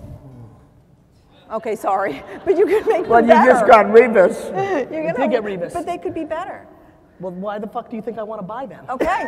[1.51, 4.45] Okay, sorry, but you could make them Well, you just got Revis.
[4.93, 5.73] You're gonna- did get Revis.
[5.73, 6.67] But they could be better.
[7.19, 8.85] Well, why the fuck do you think I want to buy them?
[8.89, 9.25] Okay.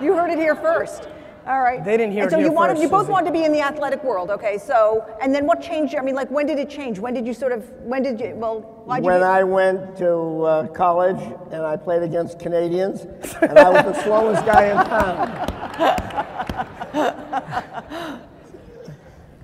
[0.00, 1.08] you heard it here first.
[1.48, 1.82] All right.
[1.82, 3.12] They didn't hear and it so here you wanted, first, you both Suzy.
[3.12, 4.28] wanted to be in the athletic world.
[4.28, 4.58] Okay.
[4.58, 5.94] So, and then what changed?
[5.94, 6.98] I mean, like, when did it change?
[6.98, 7.66] When did you sort of?
[7.80, 8.34] When did you?
[8.34, 9.12] Well, why did you?
[9.12, 13.06] When get- I went to uh, college and I played against Canadians,
[13.40, 15.28] and I was the slowest guy in town.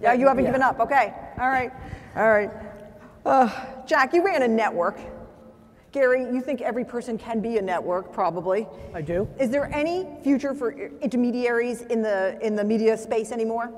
[0.02, 0.80] yeah, you haven't given up.
[0.80, 1.14] Okay.
[1.38, 1.72] All right.
[2.16, 2.50] All right.
[3.24, 3.48] Uh,
[3.86, 4.98] Jack, you ran a network.
[5.94, 8.66] Gary, you think every person can be a network, probably.
[8.92, 9.28] I do.
[9.38, 13.72] Is there any future for intermediaries in the in the media space anymore?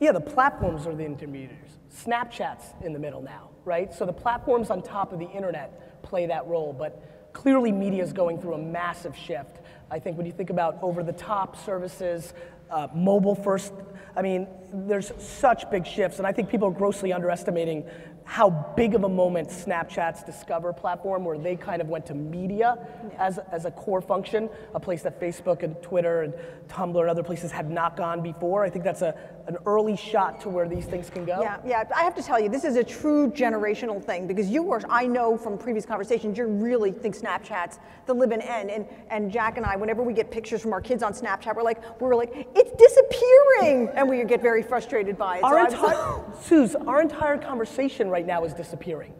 [0.00, 1.78] Yeah, the platforms are the intermediaries.
[1.88, 3.94] Snapchat's in the middle now, right?
[3.94, 8.12] So the platforms on top of the internet play that role, but clearly media is
[8.12, 9.60] going through a massive shift.
[9.92, 12.34] I think when you think about over the top services,
[12.70, 13.72] uh, mobile first,
[14.16, 17.88] I mean, there's such big shifts, and I think people are grossly underestimating
[18.28, 22.76] how big of a moment Snapchat's Discover platform, where they kind of went to media
[23.16, 26.34] as, as a core function, a place that Facebook and Twitter and
[26.68, 28.64] Tumblr and other places had not gone before.
[28.64, 31.40] I think that's a, an early shot to where these things can go.
[31.40, 31.84] Yeah, yeah.
[31.96, 35.06] I have to tell you, this is a true generational thing because you were, I
[35.06, 38.70] know from previous conversations, you really think Snapchat's the living end.
[38.70, 41.62] And, and Jack and I, whenever we get pictures from our kids on Snapchat, we're
[41.62, 43.88] like, we're like, it's disappearing.
[43.94, 45.44] And we get very frustrated by it.
[45.44, 49.14] Our was- entire, Suze, our entire conversation right now is disappearing.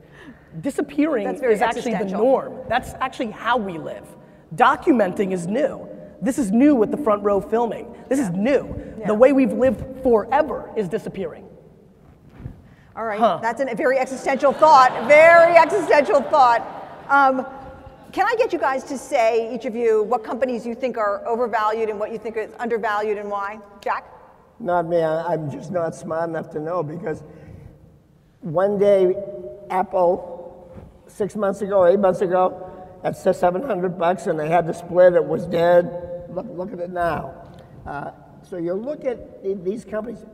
[0.60, 2.60] Disappearing is actually the norm.
[2.68, 4.06] That's actually how we live.
[4.54, 5.87] Documenting is new.
[6.20, 7.94] This is new with the front row filming.
[8.08, 8.74] This is new.
[8.98, 9.06] Yeah.
[9.06, 11.44] The way we've lived forever is disappearing.
[12.96, 13.38] All right, Huh.
[13.40, 14.90] that's an- a very existential thought.
[15.06, 16.62] Very existential thought.
[17.08, 17.46] Um,
[18.10, 21.22] can I get you guys to say, each of you, what companies you think are
[21.26, 23.60] overvalued and what you think is undervalued and why?
[23.80, 24.04] Jack?
[24.58, 25.00] Not me.
[25.02, 27.22] I- I'm just not smart enough to know because
[28.40, 29.14] one day
[29.70, 30.68] Apple
[31.06, 32.68] six months ago, eight months ago,
[33.04, 35.14] at 700 bucks, and they had to split.
[35.14, 36.26] It was dead.
[36.30, 37.34] Look, look at it now.
[37.86, 38.10] Uh,
[38.48, 40.24] so you look at these companies.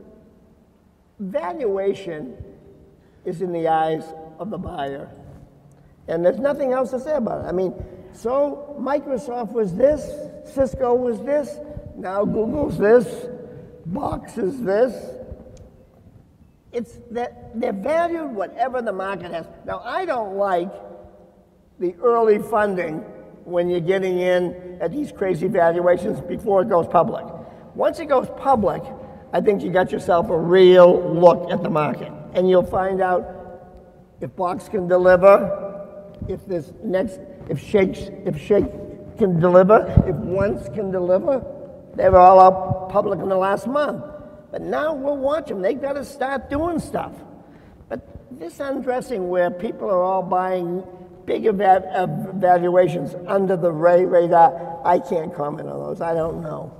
[1.19, 2.35] Valuation
[3.23, 4.03] is in the eyes
[4.39, 5.09] of the buyer,
[6.07, 7.47] and there's nothing else to say about it.
[7.47, 7.73] I mean,
[8.11, 10.09] so Microsoft was this,
[10.53, 11.57] Cisco was this,
[11.95, 13.27] now Google's this,
[13.85, 14.93] Box is this.
[16.71, 19.47] It's that they're valued whatever the market has.
[19.65, 20.71] Now, I don't like
[21.79, 22.99] the early funding
[23.43, 27.25] when you're getting in at these crazy valuations before it goes public.
[27.75, 28.81] Once it goes public,
[29.33, 32.11] I think you got yourself a real look at the market.
[32.33, 33.35] And you'll find out
[34.21, 38.65] if Box can deliver, if this next, if Shake, if Shake
[39.17, 41.45] can deliver, if Once can deliver.
[41.95, 44.03] They were all out public in the last month.
[44.51, 45.61] But now we'll watch them.
[45.61, 47.11] They've got to start doing stuff.
[47.89, 48.01] But
[48.39, 50.83] this undressing where people are all buying
[51.25, 56.01] big eva- uh, valuations under the ray radar, I can't comment on those.
[56.01, 56.71] I don't know.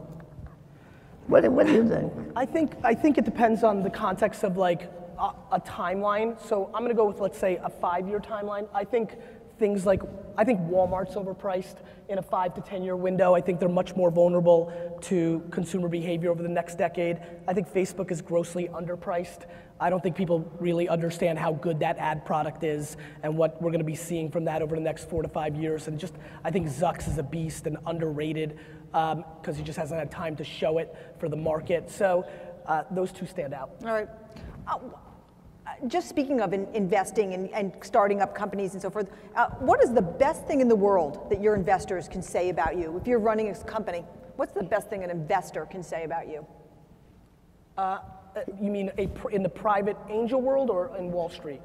[1.28, 2.14] What, do- what do you think?
[2.36, 4.84] I think I think it depends on the context of like
[5.20, 6.40] a, a timeline.
[6.48, 8.68] So I'm going to go with let's say a five-year timeline.
[8.74, 9.18] I think
[9.58, 10.02] things like
[10.38, 11.78] I think Walmart's overpriced
[12.10, 13.34] in a five to ten year window.
[13.34, 17.20] I think they're much more vulnerable to consumer behavior over the next decade.
[17.48, 19.46] I think Facebook is grossly underpriced.
[19.80, 23.72] I don't think people really understand how good that ad product is and what we're
[23.72, 25.88] going to be seeing from that over the next four to five years.
[25.88, 26.14] And just,
[26.46, 28.58] I think Zucks is a beast and underrated
[28.92, 31.92] because he just hasn't had time to show it for the market.
[31.92, 32.26] So
[32.66, 33.72] uh, those two stand out.
[33.84, 34.08] All right.
[34.66, 34.80] Uh,
[35.88, 39.84] just speaking of in, investing and, and starting up companies and so forth, uh, what
[39.84, 42.98] is the best thing in the world that your investors can say about you?
[42.98, 44.04] If you're running a company,
[44.36, 46.46] what's the best thing an investor can say about you?
[47.78, 48.00] Uh,
[48.62, 51.62] you mean a, pr- in the private angel world or in Wall Street?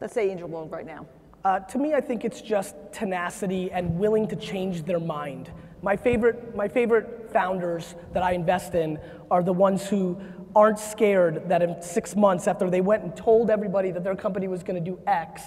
[0.00, 1.06] Let's say Angel World right now.
[1.44, 5.50] Uh, to me, I think it's just tenacity and willing to change their mind.
[5.82, 9.00] My favorite, my favorite founders that I invest in
[9.32, 10.16] are the ones who
[10.54, 14.46] aren't scared that in six months after they went and told everybody that their company
[14.46, 15.42] was going to do X,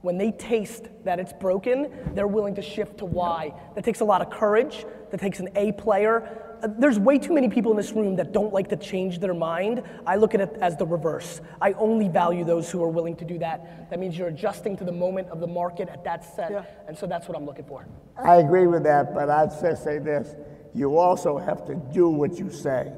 [0.00, 3.52] when they taste that it's broken, they're willing to shift to Y.
[3.74, 4.84] That takes a lot of courage.
[5.10, 6.43] That takes an A player.
[6.66, 9.82] There's way too many people in this room that don't like to change their mind.
[10.06, 11.40] I look at it as the reverse.
[11.60, 13.90] I only value those who are willing to do that.
[13.90, 16.84] That means you're adjusting to the moment of the market at that set.
[16.88, 17.86] And so that's what I'm looking for.
[18.16, 20.34] I agree with that, but I'd say, say this
[20.74, 22.92] you also have to do what you say.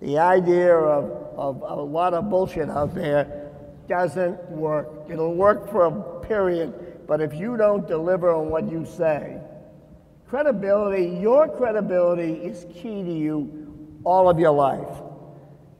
[0.00, 3.50] The idea of, of a lot of bullshit out there
[3.88, 4.88] doesn't work.
[5.08, 9.40] It'll work for a period, but if you don't deliver on what you say,
[10.28, 15.02] credibility, your credibility is key to you all of your life.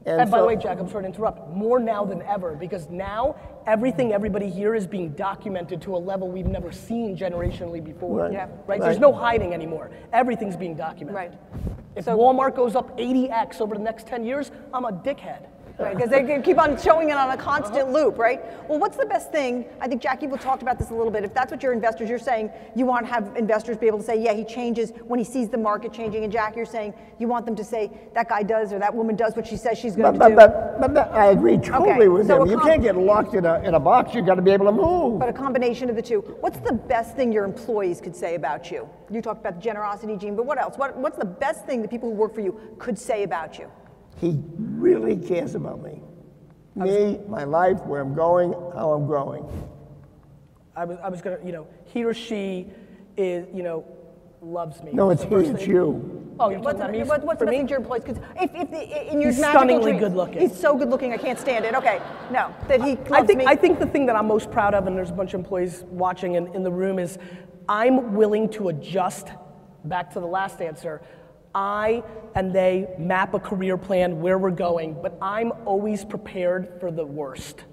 [0.05, 1.53] And by so- the way, Jack, I'm sorry to interrupt.
[1.53, 3.35] More now than ever, because now
[3.67, 8.21] everything everybody here is being documented to a level we've never seen generationally before.
[8.21, 8.31] Right.
[8.31, 8.45] Yeah.
[8.45, 8.51] Right?
[8.67, 8.81] Right.
[8.81, 9.91] There's no hiding anymore.
[10.13, 11.15] Everything's being documented.
[11.15, 11.33] Right.
[11.95, 15.45] If So- Walmart goes up 80x over the next 10 years, I'm a dickhead.
[15.79, 17.91] Right, because they keep on showing it on a constant uh-huh.
[17.91, 18.41] loop, right?
[18.69, 19.65] Well, what's the best thing?
[19.79, 21.23] I think Jackie will talked about this a little bit.
[21.23, 24.03] If that's what your investors, you're saying you want to have investors be able to
[24.03, 26.25] say, yeah, he changes when he sees the market changing.
[26.25, 29.15] And Jack, you're saying you want them to say that guy does or that woman
[29.15, 30.79] does what she says she's going But, to but, do.
[30.79, 32.49] but, but, but I agree totally Okay, with so him.
[32.49, 34.13] a You can't get locked in a, in a box.
[34.13, 35.17] You've got to be able to move.
[35.17, 36.19] But a combination of the two.
[36.41, 38.89] What's the best thing your employees could say about you?
[39.09, 40.77] You talked about the generosity gene, but what else?
[40.77, 43.71] What, what's the best thing that people who work for you could say about you?
[44.17, 44.37] He
[44.79, 46.01] really cares about me.
[46.75, 49.45] Me, my life, where I'm going, how I'm growing.
[50.75, 52.67] I was, I was gonna, you know, he or she
[53.17, 53.83] is, you know,
[54.41, 54.91] loves me.
[54.93, 56.15] No, it's The he, it's you.
[56.39, 57.25] Oh, you're What's, talking the, about me?
[57.25, 57.69] what, what's For the best me?
[57.69, 58.03] your employees?
[58.05, 60.39] Because if, if the, in your He's magical stunningly dreams- good looking.
[60.39, 61.75] He's so good looking, I can't stand it.
[61.75, 61.99] Okay,
[62.31, 63.45] no, that he loves I think, me.
[63.45, 65.83] I think the thing that I'm most proud of, and there's a bunch of employees
[65.89, 67.17] watching in, in the room, is
[67.67, 69.27] I'm willing to adjust,
[69.83, 71.01] back to the last answer,
[71.53, 72.03] I
[72.35, 77.05] and they map a career plan where we're going, but I'm always prepared for the
[77.05, 77.63] worst.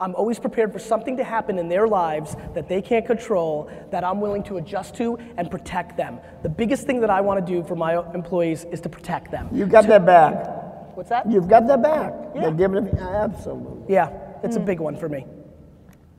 [0.00, 4.04] I'm always prepared for something to happen in their lives that they can't control that
[4.04, 6.18] I'm willing to adjust to and protect them.
[6.42, 9.48] The biggest thing that I want to do for my employees is to protect them.
[9.52, 10.96] You've got their back.
[10.96, 11.30] What's that?
[11.30, 12.12] You've got their back.
[12.34, 12.42] Yeah.
[12.42, 13.94] They're giving it, absolutely.
[13.94, 14.10] Yeah,
[14.42, 14.66] it's a hmm.
[14.66, 15.26] big one for me.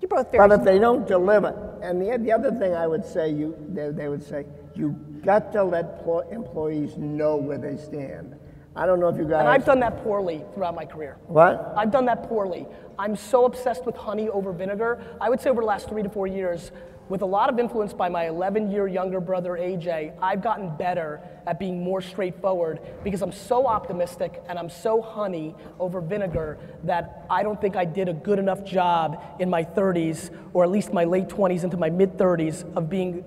[0.01, 3.05] You're both very But if they don't deliver, and the, the other thing I would
[3.05, 4.95] say, you, they, they would say, you
[5.25, 8.35] got to let plo- employees know where they stand.
[8.75, 9.39] I don't know if you guys.
[9.39, 11.17] And I've done that poorly throughout my career.
[11.27, 11.73] What?
[11.77, 12.67] I've done that poorly.
[12.99, 15.01] I'm so obsessed with honey over vinegar.
[15.19, 16.71] I would say over the last three to four years,
[17.07, 21.21] with a lot of influence by my 11 year younger brother AJ, I've gotten better
[21.45, 27.25] at being more straightforward because I'm so optimistic and I'm so honey over vinegar that
[27.29, 30.93] I don't think I did a good enough job in my 30s or at least
[30.93, 33.23] my late 20s into my mid 30s of being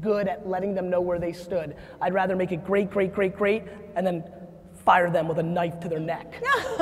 [0.00, 1.76] good at letting them know where they stood.
[2.00, 4.24] I'd rather make it great, great, great, great, and then
[4.84, 6.42] fire them with a knife to their neck.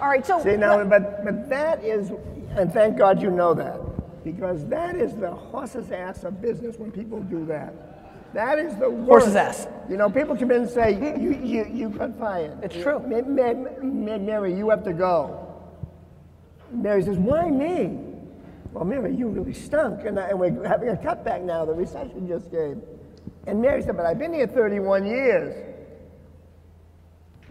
[0.00, 2.10] All right, so See now, but but that is,
[2.56, 6.90] and thank God you know that, because that is the horse's ass of business when
[6.90, 7.72] people do that.
[8.34, 9.26] That is the worst.
[9.26, 9.68] Horse's ass.
[9.88, 12.58] You know, people come in and say, you, you, you got fired.
[12.64, 12.98] It's true.
[13.00, 13.52] Ma- Ma-
[13.82, 15.46] Ma- Mary, you have to go.
[16.72, 17.98] Mary says, why me?
[18.72, 20.04] Well, Mary, you really stunk.
[20.06, 21.64] And, I, and we're having a cutback now.
[21.64, 22.82] The recession just came.
[23.46, 25.72] And Mary said, but I've been here 31 years.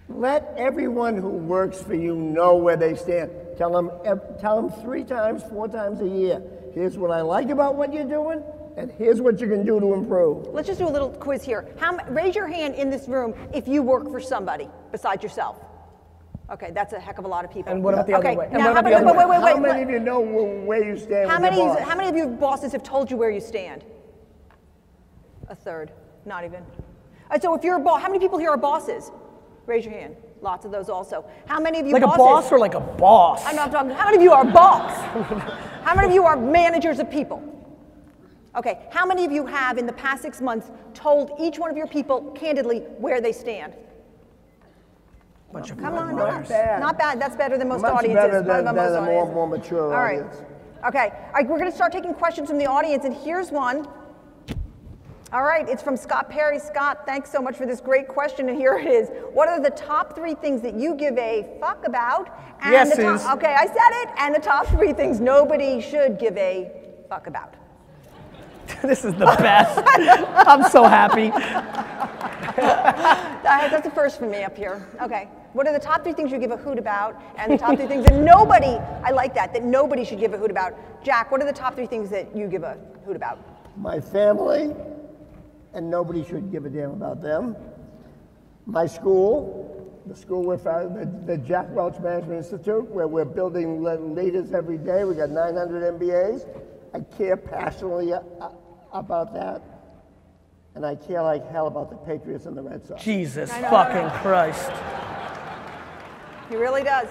[0.09, 3.31] Let everyone who works for you know where they stand.
[3.57, 3.91] Tell them,
[4.39, 6.41] tell them three times, four times a year.
[6.73, 8.43] Here's what I like about what you're doing,
[8.77, 10.47] and here's what you can do to improve.
[10.47, 11.67] let's just do a little quiz here.
[11.77, 15.59] How, raise your hand in this room if you work for somebody besides yourself.
[16.51, 17.71] Okay, that's a heck of a lot of people.
[17.71, 18.45] And what about the other way?
[18.51, 21.31] And now how many- wait, wait, wait, How many of you know where you stand
[21.31, 23.85] How many, your how many of you bosses have told you where you stand?
[25.47, 25.91] A third,
[26.25, 26.65] not even.
[27.29, 29.11] Right, so if you're a boss, how many people here are bosses?
[29.65, 30.17] Raise your hand.
[30.41, 31.23] Lots of those also.
[31.45, 32.17] How many of you Like a bosses?
[32.17, 33.45] boss or like a boss?
[33.45, 33.91] I'm not talking.
[33.91, 34.91] How many of you are boss?
[35.83, 37.41] how many of you are managers of people?
[38.57, 38.79] Okay.
[38.91, 41.87] How many of you have in the past six months told each one of your
[41.87, 43.73] people candidly where they stand?
[45.53, 46.79] Bunch of Come on, Not not bad.
[46.79, 47.19] Not bad.
[47.21, 48.15] That's better than most Much audiences.
[48.15, 50.19] better Better than- most than a more- more mature All right.
[50.21, 50.41] audience.
[50.87, 51.11] Okay.
[51.27, 51.47] All right.
[51.47, 53.87] We're going to start taking questions from the audience, and here's one.
[55.33, 56.59] All right, it's from Scott Perry.
[56.59, 59.07] Scott, thanks so much for this great question, and here it is.
[59.31, 62.37] What are the top three things that you give a fuck about?
[62.61, 64.09] And Yes, the top, Okay, I said it.
[64.17, 66.69] And the top three things nobody should give a
[67.07, 67.53] fuck about.
[68.81, 69.81] this is the best.
[70.47, 71.29] I'm so happy.
[72.57, 74.85] That's the first for me up here.
[75.01, 75.29] Okay.
[75.53, 77.21] What are the top three things you give a hoot about?
[77.37, 80.37] And the top three things that nobody, I like that, that nobody should give a
[80.37, 80.73] hoot about.
[81.03, 83.39] Jack, what are the top three things that you give a hoot about?
[83.77, 84.73] My family,
[85.73, 87.55] and nobody should give a damn about them.
[88.65, 93.83] My school, the school with uh, the, the Jack Welch Management Institute, where we're building
[93.83, 95.03] leaders every day.
[95.03, 96.47] We got 900 MBAs.
[96.93, 98.51] I care passionately uh, uh,
[98.93, 99.61] about that,
[100.75, 103.03] and I care like hell about the Patriots and the Red Sox.
[103.03, 104.71] Jesus fucking Christ.
[106.51, 107.07] He really does.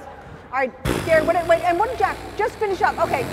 [0.53, 2.98] All right, Gary, what, wait, and what did Jack, just finish up.
[2.98, 3.24] Okay.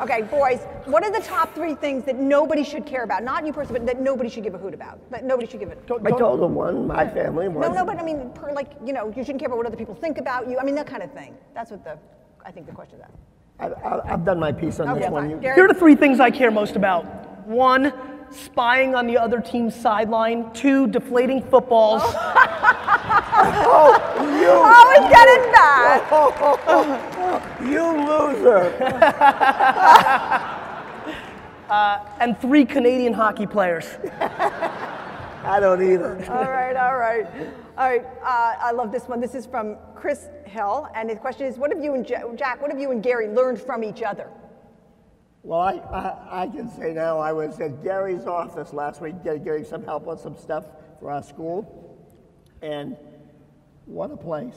[0.00, 3.22] Okay, boys, what are the top three things that nobody should care about?
[3.22, 4.98] Not you personally, but that nobody should give a hoot about.
[5.10, 5.78] That nobody should give it.
[6.06, 7.60] I told them one, my family, one.
[7.60, 9.76] No, no, but I mean, per, like, you know, you shouldn't care about what other
[9.76, 10.58] people think about you.
[10.58, 11.34] I mean, that kind of thing.
[11.52, 11.98] That's what the,
[12.46, 13.10] I think the question is at.
[13.58, 15.28] I, I, I've done my piece on Okay, this one.
[15.28, 15.40] fine.
[15.40, 15.54] Gary?
[15.54, 17.04] Here are the three things I care most about.
[17.46, 17.92] One,
[18.30, 20.52] spying on the other team's sideline.
[20.52, 22.02] Two, deflating footballs.
[23.38, 23.92] Oh,
[24.40, 24.48] you.
[24.50, 26.02] Oh, he's getting bad.
[27.62, 28.72] You loser!
[32.20, 33.86] and three, Canadian hockey players.
[35.44, 36.16] I don't either.
[36.28, 37.26] all right, all right.
[37.78, 39.20] All right, uh, I love this one.
[39.20, 42.62] This is from Chris Hill, and his question is, what have you and Ja- Jack,
[42.62, 44.30] what have you and Gary learned from each other?
[45.46, 49.44] Well, I, I, I can say now I was at Gary's office last week get-
[49.44, 50.64] getting some help on some stuff
[50.98, 52.04] for our school.
[52.62, 52.96] And
[53.84, 54.56] what a place.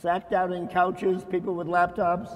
[0.00, 2.30] Sat down in couches, people with laptops,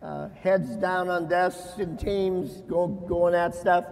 [0.00, 3.86] uh, heads down on desks in teams, go, going at stuff.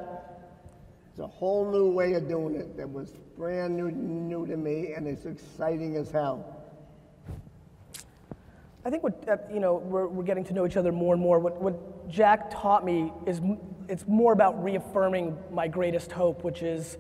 [1.11, 4.93] It's a whole new way of doing it that was brand new, new to me,
[4.93, 6.63] and it's exciting as hell.
[8.85, 11.21] I think what uh, you know we're, we're getting to know each other more and
[11.21, 11.41] more.
[11.41, 13.41] What, what Jack taught me is
[13.89, 16.99] it's more about reaffirming my greatest hope, which is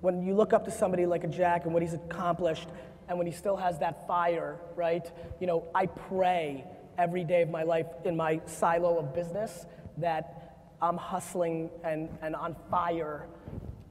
[0.00, 2.68] when you look up to somebody like a Jack and what he's accomplished,
[3.08, 5.10] and when he still has that fire, right?
[5.40, 6.64] You know, I pray
[6.98, 9.66] every day of my life in my silo of business
[9.98, 13.26] that I'm hustling and, and on fire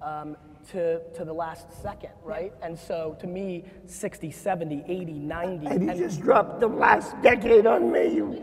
[0.02, 0.38] um,
[0.72, 2.54] to, to the last second, right?
[2.62, 5.68] And so to me, 60, 70, 80, 90.
[5.68, 8.14] And you and- just dropped the last decade on me.
[8.14, 8.40] You, Boom.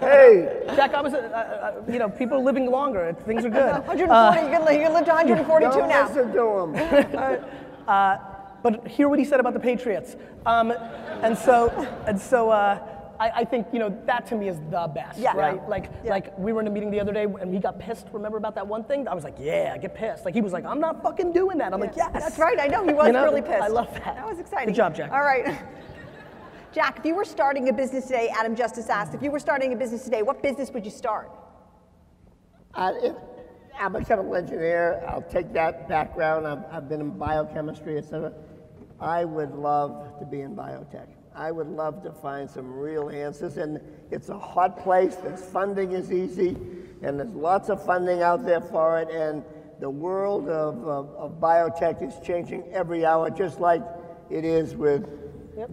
[0.00, 3.14] Hey, Jack, I was, uh, uh, you know, people are living longer.
[3.26, 3.72] Things are good.
[3.86, 6.08] 140, you, can, you can live to 142 don't now.
[6.08, 7.44] listen to him.
[7.86, 8.16] Uh,
[8.62, 10.16] but hear what he said about the Patriots.
[10.46, 10.72] Um,
[11.22, 11.68] and so,
[12.06, 12.78] and so, uh,
[13.20, 15.36] I, I think you know that to me is the best, Yeah.
[15.36, 15.56] right?
[15.56, 15.68] Yeah.
[15.68, 16.10] Like, Yeah.
[16.10, 18.08] like we were in a meeting the other day and he got pissed.
[18.12, 19.06] Remember about that one thing?
[19.08, 20.24] I was like, yeah, get pissed.
[20.24, 21.72] Like he was like, I'm not fucking doing that.
[21.72, 22.10] I'm like, yes.
[22.12, 23.24] That's right, I know, he was You know?
[23.24, 23.62] really pissed.
[23.62, 24.16] I love that.
[24.16, 24.66] That was exciting.
[24.68, 25.12] Good job, Jack.
[25.12, 25.58] All right.
[26.72, 29.72] Jack, if you were starting a business today, Adam Justice asked, if you were starting
[29.72, 31.30] a business today, what business would you start?
[32.74, 33.14] I, if,
[33.78, 35.04] I'm a chemical engineer.
[35.08, 36.46] I'll take that background.
[36.48, 38.32] I've, I've been in biochemistry, etc.
[39.00, 41.06] I would love to be in biotech.
[41.34, 43.56] I would love to find some real answers.
[43.56, 43.80] And
[44.10, 45.16] it's a hot place.
[45.16, 46.56] The funding is easy,
[47.02, 49.10] and there's lots of funding out there for it.
[49.10, 49.42] And
[49.80, 53.82] the world of, of, of biotech is changing every hour, just like
[54.30, 55.06] it is with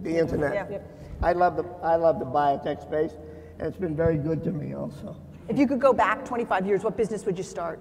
[0.02, 0.70] the internet.
[0.70, 0.98] Yep.
[1.22, 3.12] I love the I love the biotech space,
[3.58, 5.16] and it's been very good to me also.
[5.48, 7.80] If you could go back 25 years, what business would you start?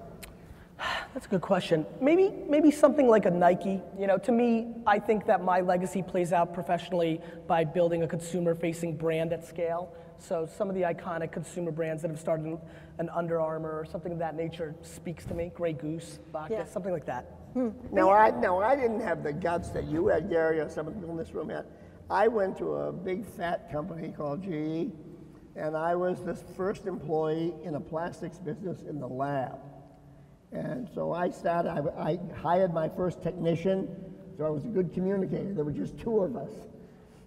[1.13, 1.85] That's a good question.
[1.99, 3.81] Maybe, maybe something like a Nike.
[3.97, 8.07] You know, to me, I think that my legacy plays out professionally by building a
[8.07, 9.93] consumer-facing brand at scale.
[10.17, 12.57] So some of the iconic consumer brands that have started,
[12.99, 15.51] an Under Armour or something of that nature, speaks to me.
[15.53, 16.65] Grey Goose, Bacchus, Yeah.
[16.65, 17.25] something like that.
[17.53, 17.69] Hmm.
[17.91, 20.93] Now I no, I didn't have the guts that you had, Gary, or some of
[20.93, 21.65] the people in this room had.
[22.09, 24.91] I went to a big fat company called GE,
[25.55, 29.59] and I was the first employee in a plastics business in the lab.
[30.51, 31.69] And so I started.
[31.69, 33.87] I, I hired my first technician,
[34.37, 35.53] so I was a good communicator.
[35.53, 36.51] There were just two of us,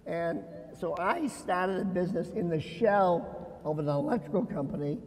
[0.05, 0.43] and
[0.79, 4.99] so I started a business in the shell of an electrical company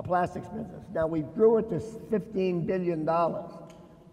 [0.00, 0.82] a plastics business.
[0.94, 3.06] Now we grew it to $15 billion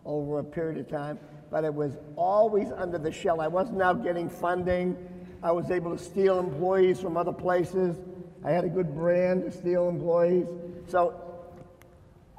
[0.05, 1.17] over a period of time,
[1.49, 3.39] but it was always under the shell.
[3.39, 4.97] I wasn't out getting funding.
[5.41, 7.95] I was able to steal employees from other places.
[8.43, 10.47] I had a good brand to steal employees.
[10.89, 11.36] So,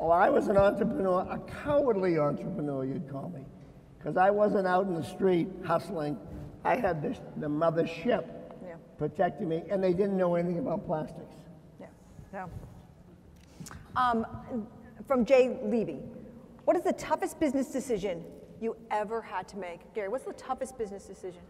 [0.01, 3.45] oh, I was an entrepreneur, a cowardly entrepreneur, you'd call me,
[3.99, 6.17] because I wasn't out in the street hustling.
[6.65, 8.25] I had this, the mothership
[8.63, 8.75] Yeah.
[8.99, 11.37] protecting me, and they didn't know anything about plastics.
[11.81, 11.87] Yeah.
[12.33, 12.51] No.
[13.97, 14.27] Um,
[15.07, 16.01] from Jay Levy,
[16.65, 18.25] what is the toughest business decision
[18.61, 19.81] you ever had to make?
[19.95, 21.41] Gary, what's the toughest business decision?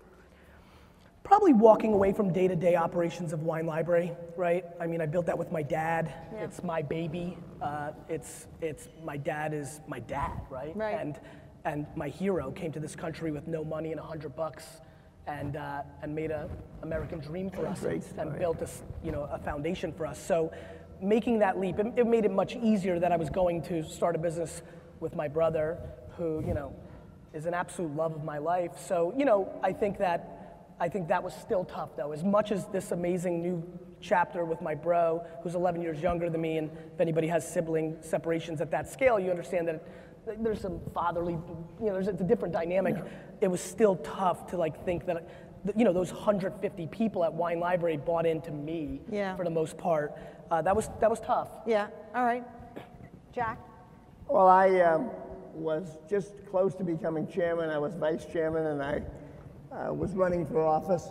[1.25, 4.65] Probably walking away from day-to-day operations of Wine Library, right?
[4.81, 6.13] I mean, I built that with my dad.
[6.33, 6.45] Yeah.
[6.45, 7.37] It's my baby.
[7.61, 10.75] Uh, it's it's my dad is my dad, right?
[10.75, 10.99] Right.
[10.99, 11.21] And
[11.65, 14.65] and my hero came to this country with no money and a hundred bucks,
[15.27, 16.49] and uh, and made a
[16.83, 18.69] American dream for us and, and built a
[19.05, 20.19] you know a foundation for us.
[20.19, 20.51] So
[21.03, 24.17] making that leap, it, it made it much easier that I was going to start
[24.17, 24.63] a business
[25.01, 25.79] with my brother,
[26.17, 26.75] who you know
[27.35, 28.73] is an absolute love of my life.
[28.79, 30.37] So you know, I think that
[30.81, 32.13] I think that was still tough though.
[32.13, 33.63] As much as this amazing new
[34.01, 37.97] chapter with my bro, who's 11 years younger than me, and if anybody has sibling
[38.01, 39.83] separations at that scale, you understand that
[40.41, 42.97] there's some fatherly, you know, there's a, it's a different dynamic.
[43.41, 45.27] It was still tough to like think that,
[45.77, 49.35] you know, those 150 people at Wine Library bought into me Yeah.
[49.37, 50.13] for the most part.
[50.51, 51.49] Uh, that was that was tough.
[51.67, 51.89] Yeah.
[52.15, 52.45] All right.
[53.33, 53.59] Jack?
[54.29, 55.11] Well, I um,
[55.55, 57.71] was just close to becoming chairman.
[57.71, 59.03] I was vice chairman, and I
[59.73, 61.09] uh, was running for office.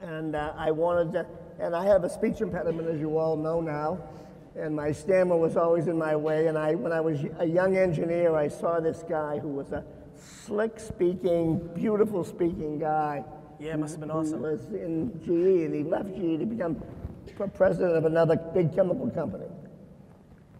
[0.00, 1.26] And uh, I wanted to,
[1.58, 3.98] and I have a speech impediment, as you all know now.
[4.56, 6.46] And my stammer was always in my way.
[6.46, 9.84] And I, when I was a young engineer, I saw this guy who was a
[10.16, 13.24] slick speaking, beautiful speaking guy.
[13.58, 14.42] Yeah, it must have been awesome.
[14.42, 16.82] was in GE, and he left GE to become
[17.54, 19.46] president of another big chemical company.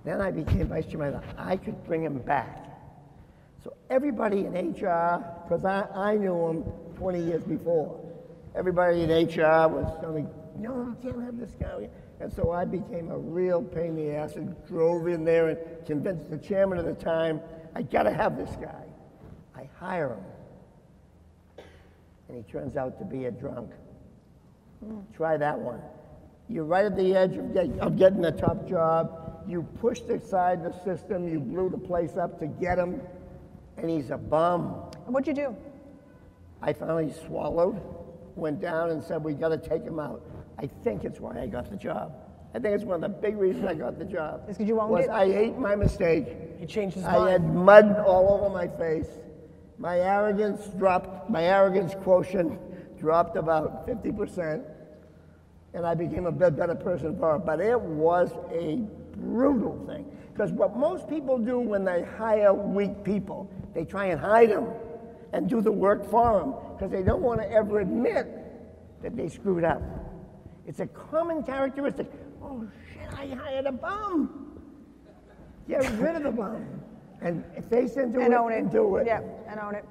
[0.04, 1.20] Then I became vice chairman.
[1.36, 2.65] I could bring him back.
[3.66, 6.62] So everybody in HR, because I, I knew him
[6.98, 8.00] 20 years before,
[8.54, 11.88] everybody in HR was telling me, no, you can't have this guy.
[12.20, 15.58] And so I became a real pain in the ass and drove in there and
[15.84, 17.40] convinced the chairman at the time,
[17.74, 18.84] I gotta have this guy.
[19.56, 21.64] I hire him.
[22.28, 23.72] And he turns out to be a drunk.
[25.12, 25.80] Try that one.
[26.48, 29.42] You're right at the edge of, get, of getting a top job.
[29.48, 31.28] You pushed aside the system.
[31.28, 33.00] You blew the place up to get him,
[33.76, 34.68] and he's a bum.
[35.06, 35.56] What'd you do?
[36.62, 37.80] I finally swallowed,
[38.34, 40.22] went down, and said, "We got to take him out."
[40.58, 42.14] I think it's why I got the job.
[42.54, 44.44] I think it's one of the big reasons I got the job.
[44.48, 45.10] It's 'cause you owned was it?
[45.10, 46.56] I hate my mistake.
[46.58, 47.30] He changed his I mind.
[47.30, 49.10] had mud all over my face.
[49.78, 52.58] My arrogance dropped, my arrogance quotient
[52.98, 54.64] dropped about 50%,
[55.74, 57.40] and I became a bit better person for it.
[57.44, 58.76] But it was a
[59.18, 60.10] brutal thing.
[60.32, 64.66] Because what most people do when they hire weak people, they try and hide them
[65.34, 68.26] and do the work for them because they don't want to ever admit
[69.02, 69.82] that they screwed up.
[70.66, 72.10] It's a common characteristic.
[72.42, 74.58] Oh shit, I hired a bum.
[75.68, 76.64] Get rid of the bum
[77.20, 78.58] and face into And it own it.
[78.60, 79.06] and do it.
[79.06, 79.84] Yeah, and own it.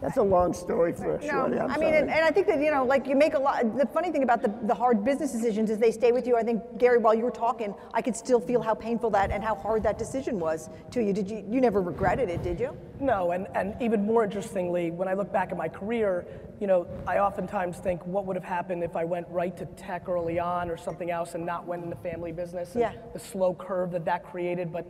[0.00, 1.52] That's a long story for a No, short.
[1.52, 1.98] I'm I mean, sorry.
[1.98, 4.22] and, and I think that, you know, like you make a lot, the funny thing
[4.22, 6.36] about the, the hard business decisions is they stay with you.
[6.36, 9.44] I think, Gary, while you were talking, I could still feel how painful that and
[9.44, 11.12] how hard that decision was to you.
[11.12, 12.74] Did you, you never regretted it, did you?
[12.98, 16.26] No, and, and even more interestingly, when I look back at my career,
[16.60, 20.08] you know, I oftentimes think what would have happened if I went right to tech
[20.08, 22.92] early on or something else and not went into family business and Yeah.
[23.12, 24.72] the slow curve that that created.
[24.72, 24.86] But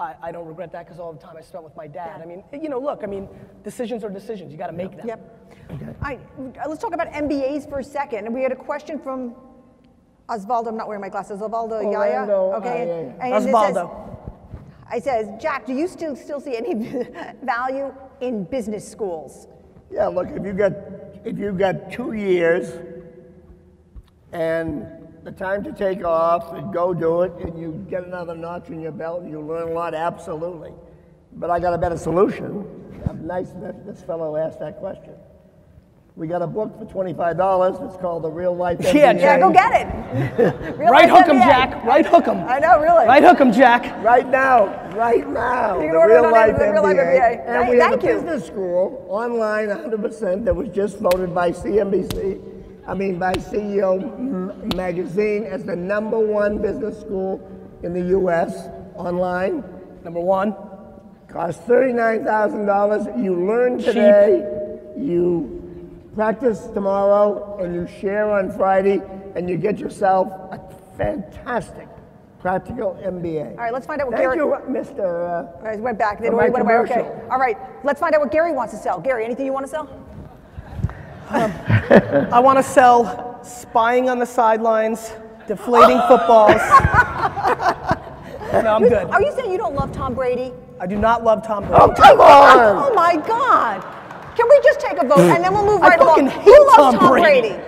[0.00, 2.16] I, I don't regret that because all the time I spent with my dad.
[2.18, 2.22] Yeah.
[2.22, 3.28] I mean, you know, look, I mean,
[3.64, 4.52] decisions are decisions.
[4.52, 5.06] You got to make them.
[5.06, 5.34] Yep.
[5.70, 8.26] All right, uh, let's talk about MBAs for a second.
[8.26, 9.34] And we had a question from
[10.28, 12.20] Osvaldo, I'm not wearing my glasses, Osvaldo Yaya.
[12.20, 12.86] Orlando Okay.
[12.86, 13.18] Ayaya.
[13.22, 14.04] and it says- Osvaldo.
[14.90, 16.72] I says, Jack, do you still still see any
[17.42, 17.92] value
[18.22, 19.46] in business schools?
[19.90, 20.72] Yeah, look, if you got
[21.26, 22.72] if you got two years
[24.32, 24.86] and
[25.28, 28.80] the time to take off and go do it, and you get another notch in
[28.80, 30.72] your belt, and you learn a lot, absolutely.
[31.34, 32.64] But I got a better solution.
[33.06, 35.12] I'm nice that this fellow asked that question.
[36.16, 37.76] We got a book for twenty-five dollars.
[37.80, 38.94] It's called The Real Life MBA.
[38.94, 40.76] Yeah, Yeah, go get it.
[40.78, 41.84] Right hook 'em, Jack.
[41.84, 42.38] Right hook, 'em.
[42.48, 43.06] I know, really.
[43.06, 44.02] Right hook, 'em, Jack.
[44.02, 44.66] Right now,
[44.96, 45.78] right now.
[45.80, 47.46] You the it Real Life the Real Life MBA.
[47.46, 48.14] And we have a you.
[48.14, 52.40] business school online 100% that was just voted by CNBC,
[52.88, 57.38] I mean by CEO Magazine as the number one business school
[57.82, 58.68] in the U.S.
[58.96, 59.62] online.
[60.04, 60.54] Number one.
[61.28, 63.22] Costs $39,000.
[63.22, 64.38] You learn today,
[64.96, 69.02] you practice tomorrow, and you share on Friday,
[69.36, 70.58] and you get yourself a
[70.96, 71.86] fantastic
[72.40, 73.50] practical MBA.
[73.50, 74.38] All right, let's find out what Thank Gary.
[74.38, 75.58] you, Mr.
[75.60, 76.20] Uh, right, went back.
[76.20, 76.76] Already my went away.
[76.76, 77.26] Okay.
[77.30, 78.98] All right, let's find out what Gary wants to sell.
[78.98, 79.86] Gary, anything you want to sell?
[81.30, 85.12] I want to sell spying on the sidelines,
[85.46, 86.52] deflating footballs.
[88.52, 89.08] no, I'm good.
[89.08, 90.52] Are you saying you don't love Tom Brady?
[90.80, 91.82] I do not love Tom Brady.
[91.82, 92.90] oh, come on!
[92.90, 93.82] Oh my God!
[94.36, 96.28] Can we just take a vote and then we'll move I right along?
[96.28, 97.48] fucking Who hate loves Tom Tom Brady.
[97.48, 97.64] Brady?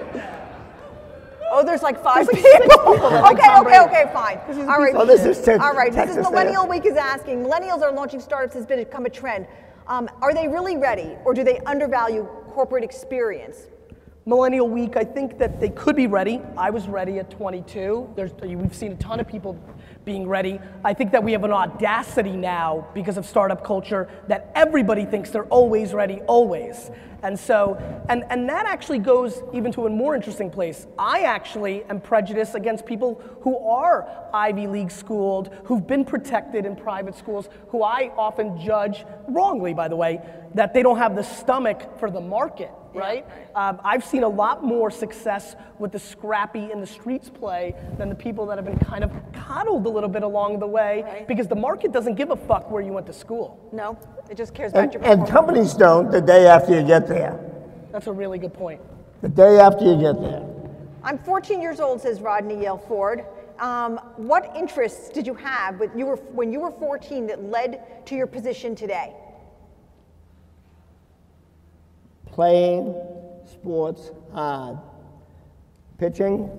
[1.53, 2.95] Oh, there's like five There's people.
[2.95, 4.39] people that like okay, okay, okay, fine.
[4.47, 4.95] This is a All piece right.
[4.95, 5.93] of Oh, this is Tex- All right.
[5.93, 6.17] This is.
[6.19, 7.43] Millennial Week is asking.
[7.45, 9.49] Millennials are launching startups has become a trend.
[9.89, 13.67] Um, are they really ready, or do they undervalue corporate experience?
[14.27, 16.41] Millennial Week, I think that they could be ready.
[16.57, 18.13] I was ready at 22.
[18.15, 19.59] There's, we've seen a ton of people
[20.05, 20.59] being ready.
[20.85, 25.31] I think that we have an audacity now because of startup culture that everybody thinks
[25.31, 26.91] they're always ready, always.
[27.23, 27.77] And so,
[28.09, 30.87] and, and that actually goes even to a more interesting place.
[30.99, 36.77] I actually am prejudiced against people who are Ivy League schooled, who've been protected in
[36.77, 40.21] private schools, who I often judge, wrongly by the way,
[40.55, 43.27] that they don't have the stomach for the market right?
[43.55, 48.09] Um, I've seen a lot more success with the scrappy in the streets play than
[48.09, 51.29] the people that have been kind of coddled a little bit along the way Right.
[51.29, 53.59] because the market doesn't give a fuck where you went to school.
[53.73, 57.07] No, it just cares about And, your and companies don't the day after you get
[57.07, 57.39] there.
[57.93, 58.81] That's a really good point.
[59.23, 60.47] The day after you get there.
[61.03, 63.25] I'm 14 years old, says Rodney Yale Ford.
[63.59, 68.07] Um, what interests did you have with you were, when you were 14 that led
[68.07, 69.15] to your position today?
[72.33, 72.95] Playing
[73.45, 74.79] sports hard.
[75.99, 76.51] Pitching,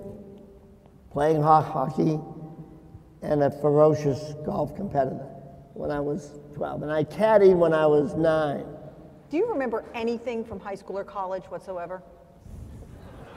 [1.10, 2.20] playing hockey,
[3.22, 5.28] and a ferocious golf competitor
[5.74, 6.82] when I was 12.
[6.82, 8.64] And I caddied when I was nine.
[9.30, 12.02] Do you remember anything from high school or college whatsoever?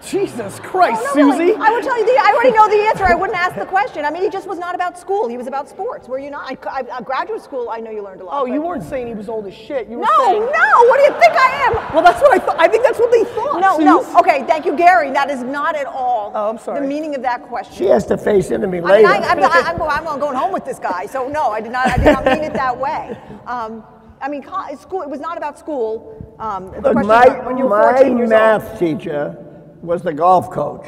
[0.05, 1.31] Jesus Christ, Oh, no.
[1.31, 1.53] Suzy.
[1.59, 3.05] I would tell you the, I already know the answer.
[3.05, 4.05] I wouldn't ask the question.
[4.05, 5.27] I mean, he just was not about school.
[5.27, 6.07] He was about sports.
[6.07, 6.45] Were you not?
[6.45, 8.39] I, I, uh, graduate school, I know you learned a lot.
[8.41, 9.87] Oh, you weren't saying he was old as shit.
[9.89, 10.41] You were No, saying.
[10.41, 10.85] no.
[10.87, 11.95] What do you think I am?
[11.95, 12.55] Well, that's what I thought.
[12.59, 13.59] I think that's what they thought.
[13.59, 13.85] No, Suze.
[13.85, 14.19] no.
[14.19, 15.11] Okay, thank you, Gary.
[15.11, 16.81] That is not at all Oh, I'm sorry.
[16.81, 17.75] the meaning of that question.
[17.75, 19.07] She has to face into me later.
[19.07, 21.07] I, I'm, I, I'm, I'm, going home with this guy.
[21.07, 21.87] So no, I did not.
[21.87, 23.17] I did not mean it that way.
[23.47, 23.83] Um,
[24.21, 24.43] I mean,
[24.77, 25.01] school.
[25.01, 26.35] It was not about school.
[26.39, 29.44] Um, the Look, question my, when you were my 14 years math teacher
[29.85, 30.85] was the golf coach.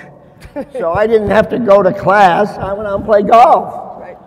[0.74, 2.58] so I didn't have to go to class.
[2.58, 4.00] I went out and played golf.
[4.00, 4.18] Right.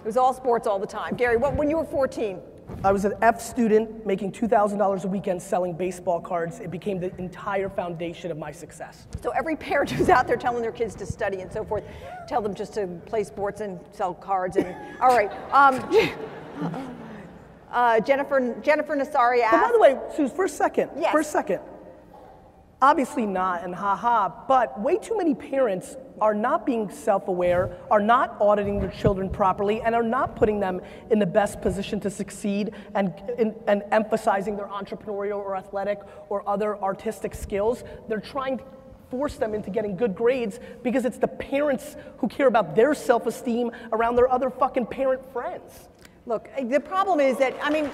[0.00, 1.16] It was all sports all the time.
[1.16, 2.40] Gary, what, when you were 14?
[2.84, 6.60] I was an F student making $2,000 a weekend selling baseball cards.
[6.60, 9.06] It became the entire foundation of my success.
[9.22, 11.84] So every parent who's out there telling their kids to study and so forth,
[12.28, 14.56] tell them just to play sports and sell cards.
[14.56, 15.30] And all right.
[15.52, 15.84] Um,
[17.72, 21.12] uh, Jennifer Jennifer Nassari But by the way, Suze, for a second, Yes.
[21.12, 21.60] for a second,
[22.82, 28.36] obviously not and haha, but way too many parents are not being self-aware, are not
[28.40, 32.72] auditing their children properly, and are not putting them in the best position to succeed
[32.94, 37.84] and, and, and emphasizing their entrepreneurial or athletic or other artistic skills.
[38.08, 38.64] They're trying to
[39.10, 43.70] force them into getting good grades because it's the parents who care about their self-esteem
[43.92, 45.88] around their other fucking parent friends.
[46.26, 47.90] Look, the problem is that I mean,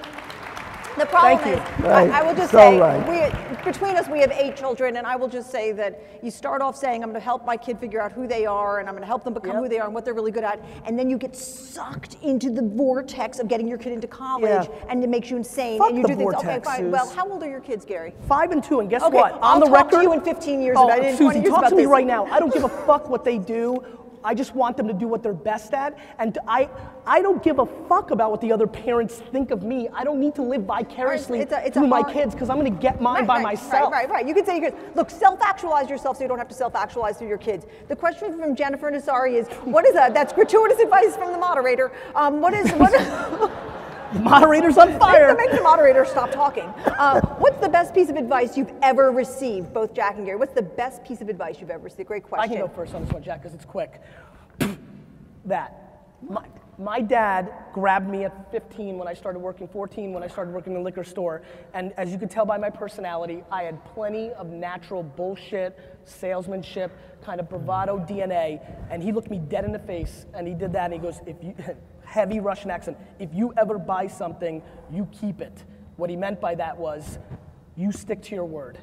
[0.99, 1.63] The problem Thank you.
[1.63, 2.11] is, Right.
[2.11, 3.07] I, I will just So say, right.
[3.09, 6.63] we, between us, we have eight children, and I will just say that you start
[6.63, 8.95] off saying, I'm going to help my kid figure out who they are, and I'm
[8.95, 9.63] going to help them become Yep.
[9.63, 12.51] who they are and what they're really good at, and then you get sucked into
[12.51, 14.87] the vortex of getting your kid into college, Yeah.
[14.89, 16.35] and it makes you insane, Fuck and you the do things.
[16.35, 16.91] Okay, vortex, fine.
[16.93, 18.15] Well, how old are your kids, Gary?
[18.29, 19.33] Five and two, and guess Okay, what?
[19.35, 21.43] On I'll the talk to record, you in 15 years Oh, about it, in Suzy,
[21.43, 21.91] talk to me this.
[21.91, 22.25] right now.
[22.27, 23.85] I don't give a fuck what they do.
[24.27, 26.69] I just want them to do what they're best at, and I,
[27.07, 29.89] I don't give a fuck about what the other parents think of me.
[29.95, 32.59] I don't need to live vicariously It's a- it's a through my kids because I'm
[32.59, 33.93] going to get mine Right, by right, myself.
[33.93, 34.27] Right, right, right.
[34.29, 37.67] You can say, look, self-actualize yourself so you don't have to self-actualize through your kids.
[37.87, 40.13] The question from Jennifer Nasari is, what is that?
[40.13, 41.93] That's gratuitous advice from the moderator.
[42.17, 43.51] Um, what is, what, The
[44.23, 45.35] moderator's on fire.
[45.35, 46.65] make the moderator stop talking.
[46.87, 50.39] Uh, what's the best piece of advice you've ever received, both Jack and Gary?
[50.39, 52.09] What's the best piece of advice you've ever received?
[52.09, 52.51] Great question.
[52.51, 54.01] I can go first on this one, Jack, because it's quick.
[55.45, 55.83] that.
[56.23, 56.47] My,
[56.79, 60.73] my dad grabbed me at 15 when I started working, 14 when I started working
[60.73, 61.43] in the liquor store.
[61.73, 66.93] And as you can tell by my personality, I had plenty of natural bullshit, salesmanship,
[67.25, 68.61] kind of bravado DNA.
[68.91, 71.21] And he looked me dead in the face and he did that and he goes,
[71.27, 71.55] if you,
[72.07, 75.65] heavy Russian accent, if you ever buy something, you keep it.
[75.97, 77.19] What he meant by that was,
[77.77, 78.79] you stick to your word,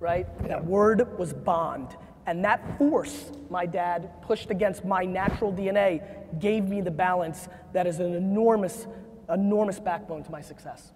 [0.00, 0.26] right?
[0.48, 1.96] That word was bond.
[2.26, 6.02] And that force my dad pushed against my natural DNA
[6.38, 8.86] gave me the balance that is an enormous,
[9.30, 10.92] enormous backbone to my success.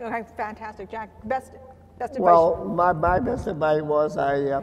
[0.00, 1.10] Okay, fantastic, Jack.
[1.26, 1.52] Best,
[1.98, 2.20] best advice.
[2.20, 4.62] Well, my, my best advice was I, uh,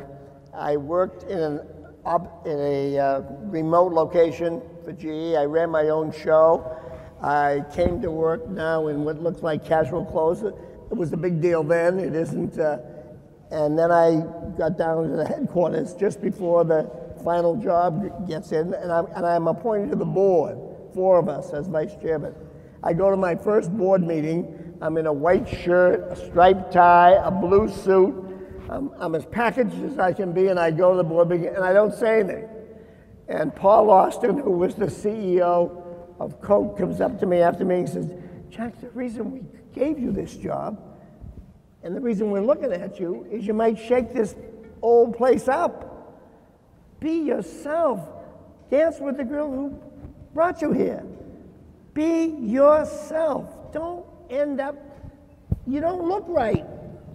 [0.54, 1.62] I worked in, an,
[2.06, 5.36] op, in a uh, remote location for GE.
[5.38, 6.78] I ran my own show.
[7.22, 10.44] I came to work now in what looks like casual clothes.
[10.44, 12.00] It was a big deal then.
[12.00, 12.58] It isn't.
[12.60, 12.80] Uh,
[13.52, 14.22] and then I
[14.58, 16.90] got down to the headquarters just before the
[17.24, 20.58] final job gets in, and I'm, and I'm appointed to the board,
[20.94, 22.34] four of us as vice chairman.
[22.84, 24.76] I go to my first board meeting.
[24.82, 28.31] I'm in a white shirt, a striped tie, a blue suit.
[28.72, 31.48] I'm, I'm as packaged as I can be, and I go to the board meeting,
[31.48, 32.48] and I don't say anything.
[33.28, 35.84] And Paul Austin, who was the CEO
[36.20, 38.12] of Coke, comes up to me after me and says,
[38.50, 39.44] Jack, the reason we
[39.74, 40.82] gave you this job
[41.84, 44.36] and the reason we're looking at you is you might shake this
[44.82, 46.20] old place up.
[47.00, 48.00] Be yourself.
[48.70, 49.80] Dance with the girl who
[50.34, 51.04] brought you here.
[51.94, 53.74] Be yourself.
[53.74, 54.76] Don't end up,
[55.66, 56.66] you don't look right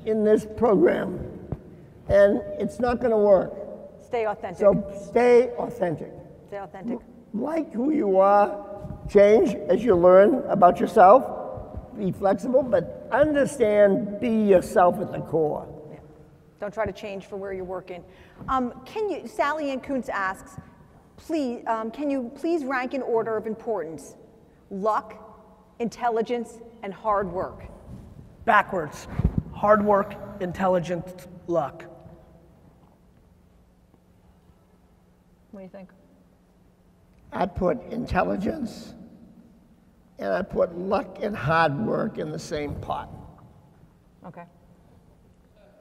[0.05, 1.36] in this program.
[2.09, 3.53] And it's not going to work.
[4.05, 4.61] Stay authentic.
[4.61, 6.13] So stay authentic.
[6.47, 6.99] Stay authentic.
[7.35, 8.65] Like who you are,
[9.11, 11.33] change as you learn about yourself.
[11.99, 15.67] Be flexible, but understand, be yourself at the core.
[15.91, 15.99] Yeah.
[16.61, 18.05] Don't try to change for where you're working.
[18.49, 20.57] Um, can you, Sally Ann Kuntz asks,
[21.17, 24.15] please, um, can you please rank in order of importance?
[24.71, 25.15] Luck,
[25.79, 27.65] intelligence, and hard work.
[28.45, 29.09] Backwards.
[29.53, 31.85] Hard work, intelligence, luck.
[35.57, 35.89] What do you think?
[37.33, 38.93] I put intelligence
[40.19, 43.09] and I put luck and hard work in the same pot.
[44.27, 44.43] Okay.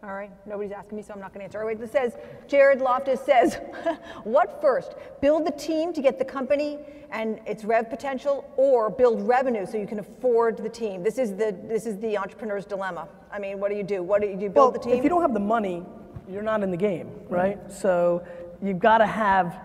[0.02, 1.60] All right, nobody's asking me, so I'm not going to answer.
[1.60, 2.14] All right, it says,
[2.48, 3.56] Jared Loftus says,
[4.24, 4.94] what first?
[5.20, 6.80] Build the team to get the company
[7.12, 11.04] and its rev potential, or build revenue so you can afford the team?
[11.04, 13.10] This is the, this is the entrepreneur's dilemma.
[13.30, 14.02] I mean, what do you do?
[14.04, 14.48] What do you do?
[14.48, 14.94] Build well, the team?
[14.94, 15.84] if you don't have the money,
[16.30, 17.60] you're not in the game, right?
[17.70, 18.26] So
[18.68, 19.60] you've got to have,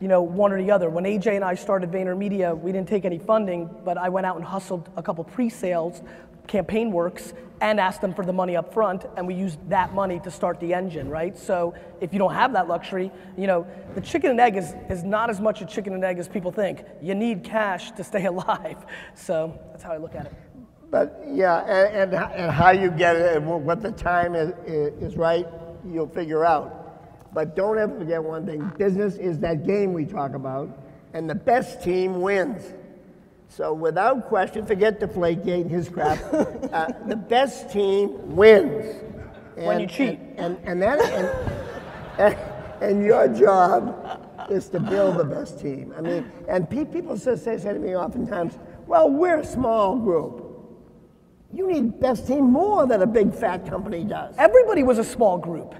[0.00, 0.90] you know, one or the other.
[0.90, 4.36] When AJ and I started VaynerMedia, we didn't take any funding, but I went out
[4.36, 6.02] and hustled a couple pre-sales,
[6.46, 10.20] campaign works, and asked them for the money up front, and we used that money
[10.20, 11.36] to start the engine, right?
[11.38, 15.04] So if you don't have that luxury, you know, the chicken and egg is, is
[15.04, 16.84] not as much a chicken and egg as people think.
[17.00, 18.84] You need cash to stay alive.
[19.14, 20.32] So that's how I look at it.
[20.90, 25.16] But yeah, and, and, and how you get it and what the time is, is
[25.16, 25.46] right,
[25.90, 26.83] you'll figure out.
[27.34, 30.78] But don't ever forget one thing business is that game we talk about,
[31.12, 32.72] and the best team wins.
[33.48, 36.18] So without question, forget Deflategate and his crap.
[36.32, 39.02] uh, the best team wins.
[39.56, 40.18] When you cheat.
[40.36, 41.28] And, and, and that, and,
[42.18, 44.20] and, and your job
[44.50, 45.94] is to build the best team.
[45.96, 49.96] I mean, and pe- people say, say, say to me oftentimes, well, we're a small
[49.96, 50.40] group.
[51.52, 54.34] You need best team more than a big fat company does.
[54.36, 55.74] Everybody was a small group.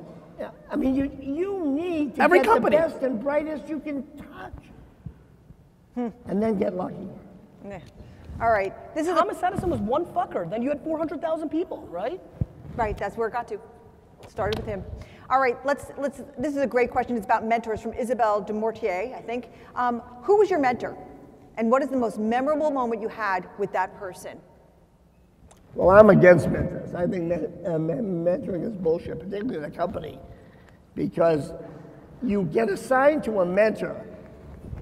[0.44, 2.76] Yeah, I mean, you, you need to Every get company.
[2.76, 4.52] the best and brightest you can touch.
[5.96, 7.08] And then get lucky.
[7.66, 7.78] Yeah.
[8.42, 10.48] All right, this is a, Thomas Edison was one fucker.
[10.50, 12.20] Then you had 400,000 people, right?
[12.76, 12.98] right.
[12.98, 13.58] That's where it got to.
[14.28, 14.82] Started with him.
[15.30, 16.20] All right, let's let's.
[16.38, 17.16] This is a great question.
[17.16, 19.48] It's about mentors from Isabelle de Mortier, I think.
[19.76, 20.96] Um, who was your mentor,
[21.56, 24.38] and what is the most memorable moment you had with that person?
[25.74, 26.94] Well, I'm against mentors.
[26.94, 30.18] I think men- uh, mentoring is bullshit, particularly in a company,
[30.94, 31.52] because
[32.22, 34.04] you get assigned to a mentor.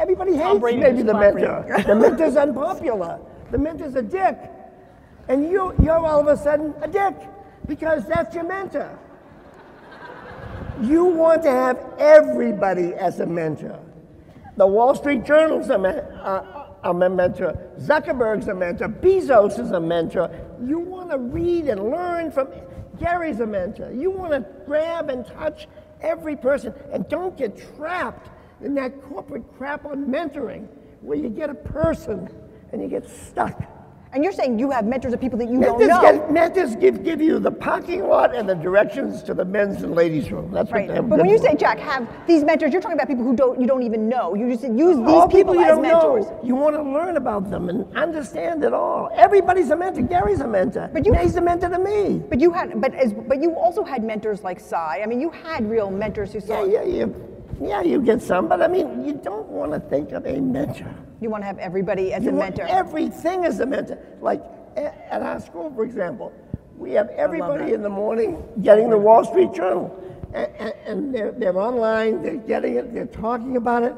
[0.00, 1.64] Everybody hates Brady maybe the mentor.
[1.86, 3.20] the mentor's unpopular.
[3.50, 4.38] The mentor's a dick.
[5.28, 7.14] And you, you're all of a sudden a dick
[7.66, 8.98] because that's your mentor.
[10.80, 13.78] You want to have everybody as a mentor.
[14.56, 17.56] The Wall Street Journal's a, men- uh, a mentor.
[17.78, 18.88] Zuckerberg's a mentor.
[18.88, 20.30] Bezos is a mentor.
[20.64, 22.48] You want to read and learn from.
[22.98, 23.90] Gary's a mentor.
[23.92, 25.66] You want to grab and touch
[26.02, 28.30] every person and don't get trapped
[28.62, 30.68] in that corporate crap on mentoring
[31.00, 32.28] where you get a person
[32.72, 33.62] and you get stuck.
[34.14, 36.02] And you're saying you have mentors of people that you don't know.
[36.02, 39.94] get- mentors give, give you the parking lot and the directions to the men's and
[39.94, 40.50] ladies' room.
[40.52, 40.86] That's Right.
[40.86, 41.54] what they're But when you say.
[41.54, 44.34] Jack, have these mentors, you're talking about people who don't you don't even know.
[44.34, 46.26] You just use these all people, you as don't mentors.
[46.26, 46.38] know.
[46.42, 49.08] You want to learn about them and understand it all.
[49.14, 50.02] Everybody's a mentor.
[50.02, 50.90] Gary's a mentor.
[50.92, 52.22] But you- he's a mentor to me.
[52.28, 55.00] But you had but as but you also had mentors like Cy.
[55.02, 57.14] I mean you had real mentors who saw Yeah, yeah, you,
[57.62, 60.92] yeah, you get some, but I mean, you don't want to think of a mentor.
[61.20, 62.66] you want to have everybody as You a mentor.
[62.68, 63.98] everything is a mentor.
[64.20, 64.42] Like
[64.76, 66.32] at our school, for example,
[66.76, 69.94] we have everybody in the morning getting the Wall Street Journal,
[70.32, 73.94] and, and, and they're, they're online, they're getting it, they're talking about it.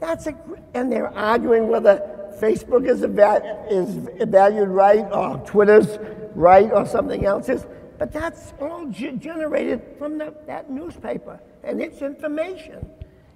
[0.00, 0.34] That's a,
[0.74, 2.02] and they're arguing whether
[2.40, 3.94] Facebook is, eva- is
[4.28, 5.98] valued right or Twitter's
[6.34, 7.64] right or something else is.
[7.98, 12.86] But that's all ge- generated from the, that newspaper, and it's information.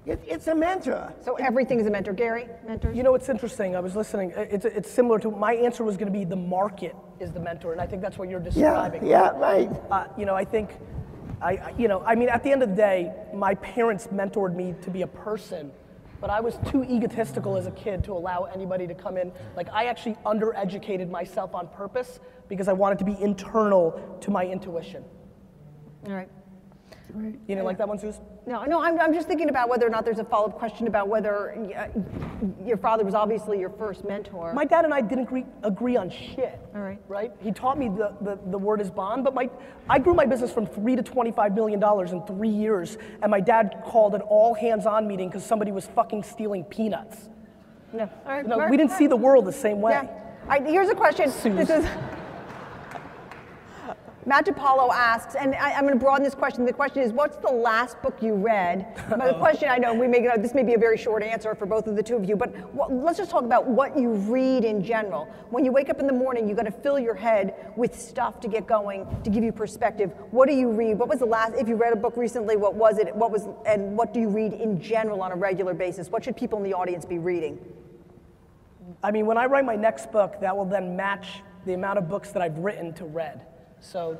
[0.06, 1.12] It, it's a mentor.
[1.22, 2.14] so everything is a mentor.
[2.14, 2.96] Gary, mentors?
[2.96, 3.76] You know, it's interesting.
[3.76, 4.32] I was listening.
[4.36, 7.72] It's, it's similar to my answer was going to be the market is the mentor,
[7.72, 9.04] and I think that's what you're describing.
[9.06, 9.70] yeah, yeah right.
[9.90, 10.70] Uh, you know, I think,
[11.42, 14.54] I, I- you know, I mean, at the end of the day, my parents mentored
[14.54, 15.72] me to be a person,
[16.22, 19.30] but I was too egotistical as a kid to allow anybody to come in.
[19.56, 22.18] Like, I actually undereducated myself on purpose
[22.48, 25.04] because I wanted to be internal to my intuition.
[26.06, 26.30] All right.
[27.24, 28.20] You didn't like that one, Suze?
[28.46, 31.08] No, no, I'm, I'm just thinking about whether or not there's a follow-up question about
[31.08, 31.88] whether uh,
[32.64, 34.52] your father was obviously your first mentor.
[34.54, 36.58] My dad and I didn't agree, agree on shit.
[36.74, 37.00] All right.
[37.08, 37.32] Right?
[37.40, 39.50] He taught me the, the, the word is bond, but my,
[39.88, 43.82] I grew my business from three to $25 million in three years, and my dad
[43.84, 47.28] called an all hands on meeting because somebody was fucking stealing peanuts.
[47.92, 48.02] no.
[48.26, 48.46] All right.
[48.46, 49.92] No, all right, we didn't see the world the same way.
[49.92, 50.06] Yeah.
[50.42, 51.30] All right, here's a question.
[51.56, 51.86] This is
[54.28, 56.66] Matt DiPaolo asks, and I, am going to broaden this question.
[56.66, 58.86] The question is, what's the last book you read?
[59.08, 61.64] But the question, I know we may this may be a very short answer for
[61.64, 64.64] both of the two of you, but what, let's just talk about what you read
[64.64, 65.24] in general.
[65.48, 68.38] When you wake up in the morning, you got to fill your head with stuff
[68.40, 70.12] to get going, to give you perspective.
[70.30, 70.98] What do you read?
[70.98, 71.54] What was the last?
[71.54, 73.16] If you read a book recently, what was it?
[73.16, 76.10] What was and what do you read in general on a regular basis?
[76.10, 77.58] What should people in the audience be reading?
[79.02, 82.10] I mean, when I write my next book, that will then match the amount of
[82.10, 83.46] books that I've written to read.
[83.80, 84.16] So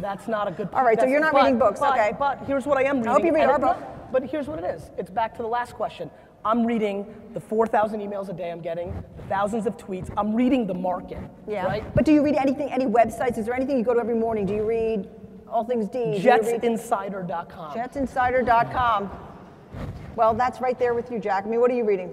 [0.00, 0.68] that's not a good.
[0.72, 2.12] All right, so you're not but- reading books, but- okay.
[2.18, 3.08] But here's what I am reading.
[3.10, 3.76] I hope you read our it- book.
[4.12, 4.90] But here's what it is.
[4.98, 6.10] It's back to the last question.
[6.44, 10.10] I'm reading the 4,000 emails a day I'm getting, the thousands of tweets.
[10.16, 11.18] I'm reading the market.
[11.46, 11.66] Yeah.
[11.66, 11.94] Right?
[11.94, 13.36] But do you read anything, any websites?
[13.38, 14.46] Is there anything you go to every morning?
[14.46, 15.06] Do you read
[15.48, 15.98] All Things D?
[15.98, 17.74] Do you read Jetsinsider.com.
[17.74, 19.10] Jetsinsider.com.
[20.16, 21.44] Well, that's right there with you, Jack.
[21.44, 22.12] I mean, what are you reading?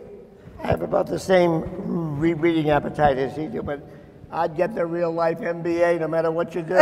[0.62, 3.80] I have about the same rereading appetite as you do, but
[4.32, 6.74] I'd get the real life MBA no matter what you do.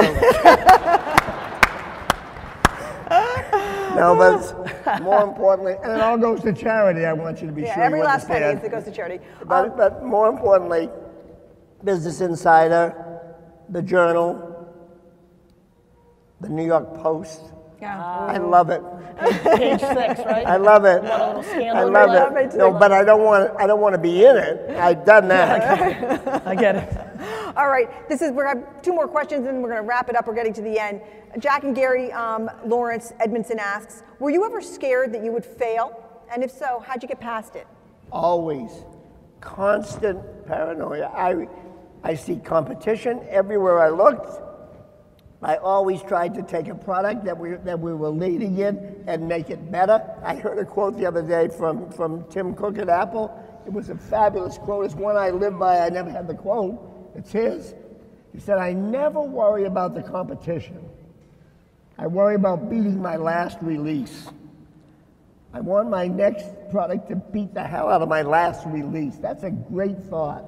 [3.96, 7.06] no, but more importantly, and it all goes to charity.
[7.06, 7.84] I want you to be Yeah, sure.
[7.84, 8.58] every you last penny understand.
[8.66, 9.20] is that goes to charity.
[9.46, 10.89] But, Um, but more importantly,
[11.84, 12.93] Business Insider,
[13.70, 14.68] the Journal,
[16.41, 17.41] the New York Post.
[17.80, 18.02] yeah.
[18.02, 18.82] I love it.
[19.56, 20.46] Page six, right?
[20.46, 21.02] I love it.
[21.04, 22.54] Want a little scandal I love it.
[22.56, 23.52] No, but I don't want.
[23.58, 24.72] I don't want to be in it.
[24.78, 26.46] I've done that.
[26.46, 26.98] I get it.
[27.58, 29.88] All right, this is, we're going to have two more questions and we're going to
[29.88, 30.28] wrap it up.
[30.28, 30.99] We're getting to the end.
[31.39, 36.01] Jack and Gary um, Lawrence Edmondson asks, were you ever scared that you would fail?
[36.34, 37.66] And if so, how'd you get past it?
[38.12, 38.72] Always,
[39.39, 41.08] constant paranoia.
[41.16, 41.47] I,
[42.03, 44.41] I see competition everywhere I looked.
[45.41, 49.30] I always tried to take a product that we, that we were leading in and
[49.30, 50.03] make it better.
[50.24, 53.32] I heard a quote the other day from, from Tim Cook at Apple.
[53.66, 54.86] It was a fabulous quote.
[54.86, 55.80] It's one I live by.
[55.80, 56.91] I never had the quote.
[57.16, 57.74] It's his.
[58.34, 60.89] He said, I never worry about the competition.
[61.97, 64.28] I worry about beating my last release.
[65.53, 69.16] I want my next product to beat the hell out of my last release.
[69.16, 70.43] That's a great thought.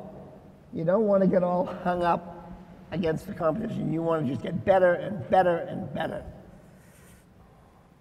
[0.74, 2.52] You don't want to get all hung up
[2.92, 3.94] against the competition.
[3.94, 6.26] You want to just get better and better and better.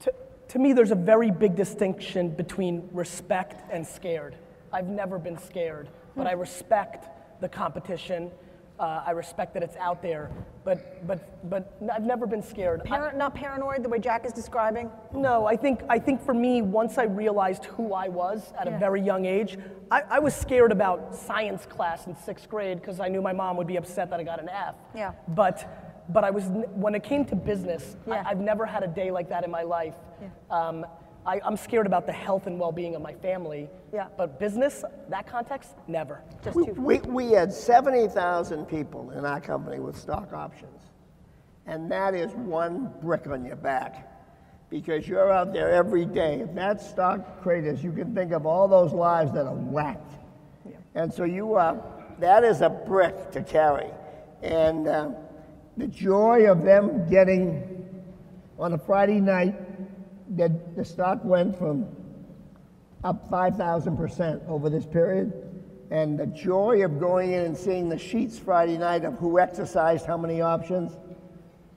[0.01, 0.13] To,
[0.49, 4.37] to me, there's a very big distinction between respect and scared.
[4.73, 7.07] I've never been scared, but I respect
[7.41, 8.33] the competition.
[8.79, 10.31] Uh, I respect that it's out there,
[10.63, 12.83] but but but I've never been scared.
[12.91, 14.91] I- not paranoid the way Jack is describing?
[15.15, 18.77] no, I think I think for me, once I realized who I was at Yeah.
[18.77, 19.57] a very young age,
[19.91, 23.57] I, I was scared about science class in sixth grade because I knew my mom
[23.57, 24.75] would be upset that I got an F.
[24.95, 25.13] Yeah.
[25.29, 25.67] But
[26.11, 28.23] but I was when it came to business, Yeah.
[28.27, 29.95] I, I've never had a day like that in my life.
[30.51, 30.85] Um,
[31.27, 33.69] I, I'm scared about the health and well-being of my family.
[33.93, 34.07] Yeah.
[34.17, 36.23] But business, that context, never.
[36.45, 36.73] Just We, too.
[36.75, 40.81] we, we had 70,000 people in our company with stock options.
[41.67, 44.13] And that is one brick on your back
[44.71, 46.41] because you're out there every day.
[46.41, 50.13] If that stock craters, you can think of all those lives that are whacked.
[50.95, 51.83] And so you are,
[52.21, 53.91] that is a brick to carry.
[54.43, 55.11] And uh,
[55.77, 57.85] the joy of them getting
[58.59, 59.66] on a Friday night,
[60.31, 61.87] that the stock went from
[63.05, 65.33] up 5,000% over this period.
[65.91, 70.05] And the joy of going in and seeing the sheets Friday night of who exercised
[70.05, 70.97] how many options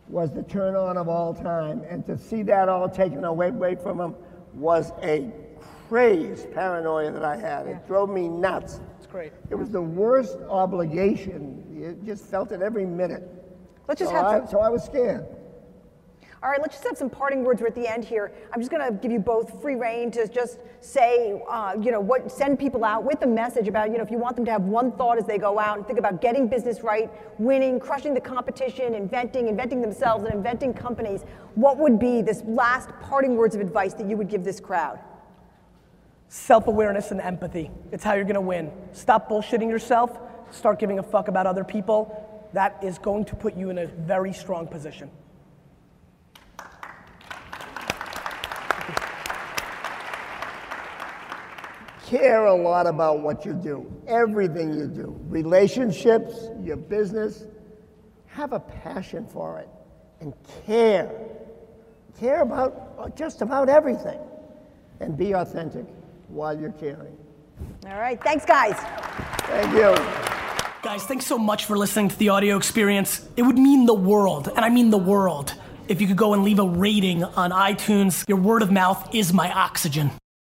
[0.07, 1.83] was the turn on of all time.
[1.87, 4.15] And to see that all taken away, away from them
[4.53, 5.31] was a
[5.87, 7.67] crazed paranoia that I had.
[7.67, 8.79] It drove me nuts.
[8.97, 9.31] It's great.
[9.51, 11.63] It was the worst obligation.
[11.71, 13.23] You just felt it every minute.
[13.87, 15.25] Let's just so have I, so I was scared.
[16.41, 17.59] All right, let's just have some parting words.
[17.59, 18.31] We're at the end here.
[18.53, 21.99] I'm just going to give you both free reign to just say, uh, you know,
[21.99, 24.51] what send people out with a message about, you know, if you want them to
[24.51, 28.13] have one thought as they go out and think about getting business right, winning, crushing
[28.13, 31.23] the competition, inventing, inventing themselves, and inventing companies.
[31.55, 34.97] What would be this last parting words of advice that you would give this crowd?
[36.29, 37.69] Self awareness and empathy.
[37.91, 38.71] It's how you're gonna win.
[38.93, 40.17] Stop bullshitting yourself,
[40.51, 42.49] start giving a fuck about other people.
[42.53, 45.11] That is going to put you in a very strong position.
[52.09, 57.45] Care a lot about what you do, everything you do, relationships, your business.
[58.27, 59.69] Have a passion for it
[60.19, 60.33] and
[60.65, 61.11] care.
[62.19, 64.19] Care about uh, just about everything
[64.99, 65.85] and be authentic
[66.27, 67.15] while you're caring.
[67.85, 68.75] All right, thanks, guys.
[69.45, 69.95] Thank you.
[70.81, 73.27] Guys, thanks so much for listening to the audio experience.
[73.35, 75.53] It would mean the world, and I mean the world,
[75.87, 78.27] if you could go and leave a rating on iTunes.
[78.27, 80.11] Your word of mouth is my oxygen.